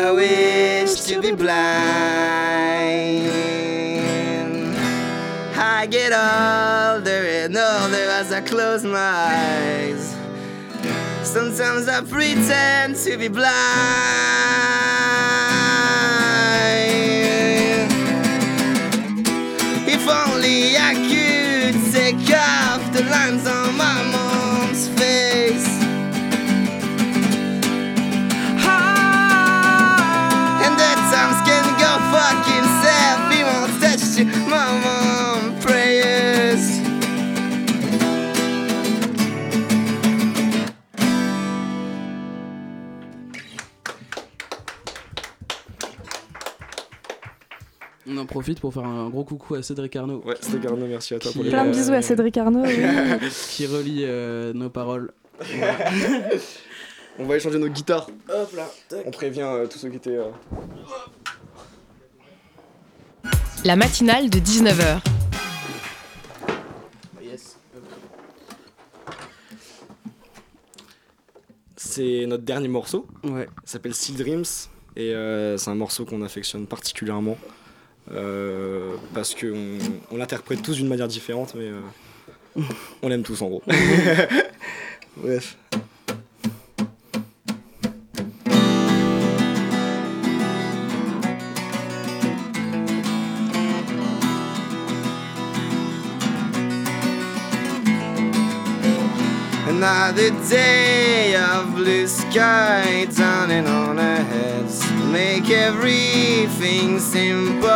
[0.00, 1.58] I wish to be blind.
[5.56, 10.14] I get older and older as I close my eyes.
[11.24, 14.27] Sometimes I pretend to be blind.
[48.38, 50.22] Profite pour faire un gros coucou à Cédric Arnaud.
[50.24, 52.62] Ouais, Cédric Arnaud, merci à toi pour les Plein de bisous à Cédric Arnaud.
[52.64, 52.76] oui.
[53.50, 55.10] qui relie euh, nos paroles.
[57.18, 58.06] On va échanger nos guitares.
[58.32, 59.02] Hop là, tac.
[59.06, 60.10] On prévient euh, tous ceux qui étaient.
[60.16, 60.30] euh,
[63.64, 65.00] La matinale de 19h.
[71.76, 73.06] C'est notre dernier morceau.
[73.24, 73.48] Ouais.
[73.64, 74.44] S'appelle Seal Dreams.
[74.96, 77.36] Et euh, c'est un morceau qu'on affectionne particulièrement.
[78.12, 79.78] Euh, parce qu'on
[80.10, 82.62] on l'interprète tous d'une manière différente, mais euh,
[83.02, 83.62] on l'aime tous en gros.
[85.16, 85.56] Bref.
[99.68, 104.82] Another day of blue sky dawning on our heads.
[105.12, 105.50] Make
[106.60, 107.70] everything simple.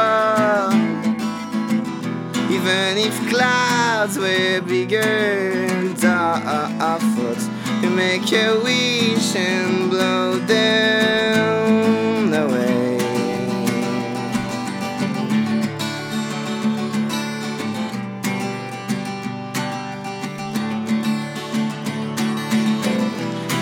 [2.51, 7.39] Even if clouds were bigger our foot,
[7.80, 12.99] you make a wish and blow them away.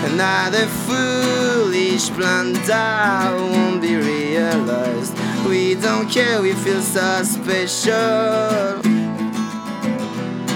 [0.03, 4.90] Another foolish plan blunder won't be realized.
[5.51, 7.91] We don't care, we feel so special.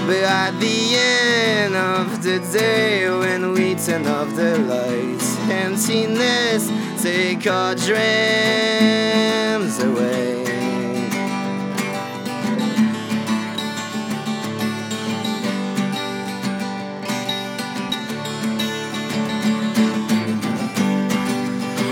[0.06, 6.70] But at the end of the day, when we turn off the lights, emptiness
[7.02, 7.98] take our dreams
[9.80, 10.44] away.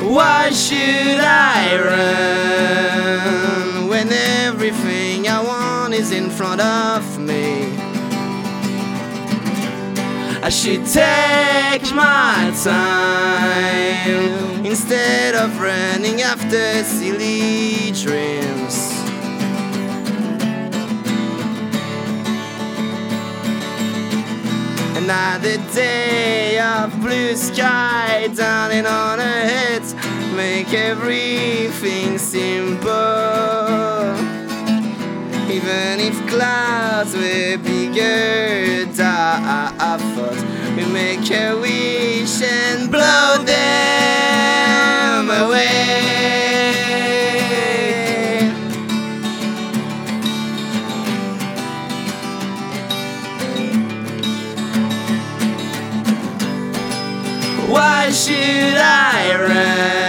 [0.08, 2.73] Why should I run
[6.12, 7.72] in front of me?
[10.42, 14.14] I should take my time
[14.66, 18.92] instead of running after silly dreams.
[24.96, 29.94] Another day of blue sky dawning on our heads.
[30.34, 32.94] make everything simple.
[35.54, 40.40] Even if clouds were bigger, thought
[40.76, 45.74] we make a wish and blow them away.
[57.68, 60.03] Why should I run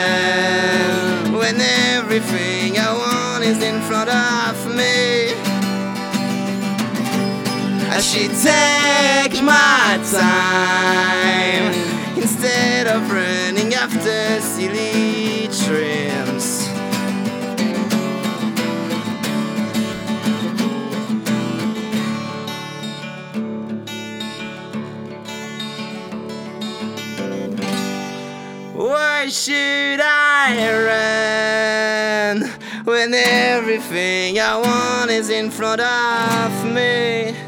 [8.07, 11.73] I takes my time
[12.15, 16.67] instead of running after silly dreams.
[28.75, 30.53] Why should I
[32.37, 32.49] run
[32.85, 37.44] when everything I want is in front of me?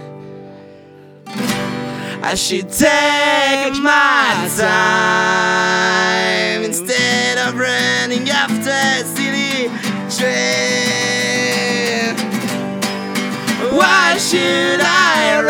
[2.30, 9.70] I should take my time instead of running after a silly
[10.12, 10.28] dreams.
[13.72, 15.42] Why should I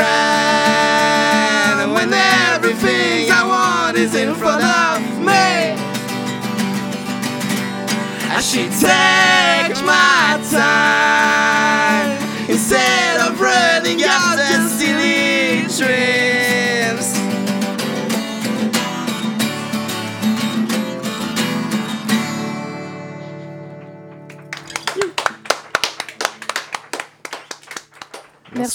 [1.81, 5.73] run when everything I want is in front of me?
[8.29, 11.06] I should take my time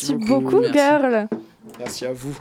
[0.08, 1.28] Merci, beaucoup, girl.
[1.78, 2.36] Merci à vous.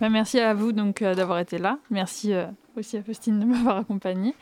[0.00, 1.78] Bah, merci à vous donc euh, d'avoir été là.
[1.90, 2.46] Merci euh,
[2.76, 4.34] aussi à Faustine de m'avoir accompagnée.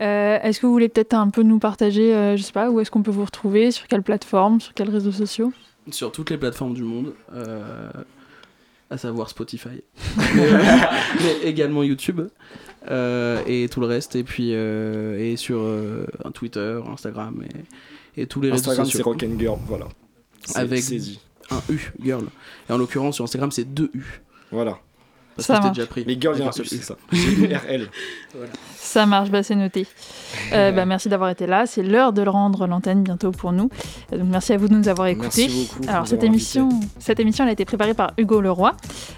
[0.00, 2.80] Euh, est-ce que vous voulez peut-être un peu nous partager, euh, je sais pas, où
[2.80, 5.52] est-ce qu'on peut vous retrouver, sur quelle plateforme, sur quels réseaux sociaux?
[5.90, 7.90] Sur toutes les plateformes du monde, euh,
[8.88, 9.82] à savoir Spotify,
[10.34, 10.48] mais,
[11.20, 12.20] mais également YouTube
[12.90, 17.42] euh, et tout le reste, et puis euh, et sur euh, Twitter, Instagram
[18.16, 19.12] et, et tous les Instagram, réseaux c'est sociaux.
[19.12, 19.86] Rock'n'Girl, voilà.
[20.44, 21.20] C'est Avec saisi.
[21.52, 22.24] Un U, girl.
[22.68, 24.22] Et en l'occurrence, sur Instagram, c'est deux U.
[24.50, 24.78] Voilà.
[25.36, 25.76] Parce Ça que marche.
[25.76, 26.04] déjà pris.
[26.06, 26.96] Mais girl, il y a un U, c'est ça.
[27.10, 27.88] G-U-R-L.
[28.34, 28.52] Voilà.
[28.76, 29.86] Ça marche, bah, c'est noté.
[30.52, 31.66] Euh, bah, merci d'avoir été là.
[31.66, 33.70] C'est l'heure de le rendre l'antenne bientôt pour nous.
[34.12, 35.46] Euh, Donc merci à vous de nous avoir écoutés.
[35.48, 38.74] Merci beaucoup de Alors cette émission, cette émission, elle a été préparée par Hugo Leroy.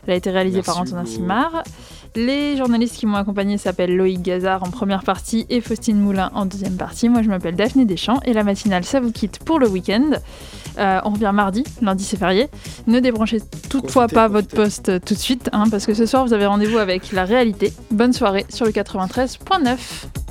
[0.07, 1.11] Elle a été réalisée Merci, par Antonin Hugo.
[1.11, 1.63] Simard.
[2.17, 6.47] Les journalistes qui m'ont accompagné s'appellent Loïc Gazard en première partie et Faustine Moulin en
[6.47, 7.09] deuxième partie.
[7.09, 10.11] Moi, je m'appelle Daphné Deschamps et la matinale, ça vous quitte pour le week-end.
[10.79, 12.49] Euh, on revient mardi, lundi c'est férié.
[12.87, 16.25] Ne débranchez toutefois pas votre poste euh, tout de suite, hein, parce que ce soir
[16.25, 17.73] vous avez rendez-vous avec la réalité.
[17.91, 20.24] Bonne soirée sur le 93.9.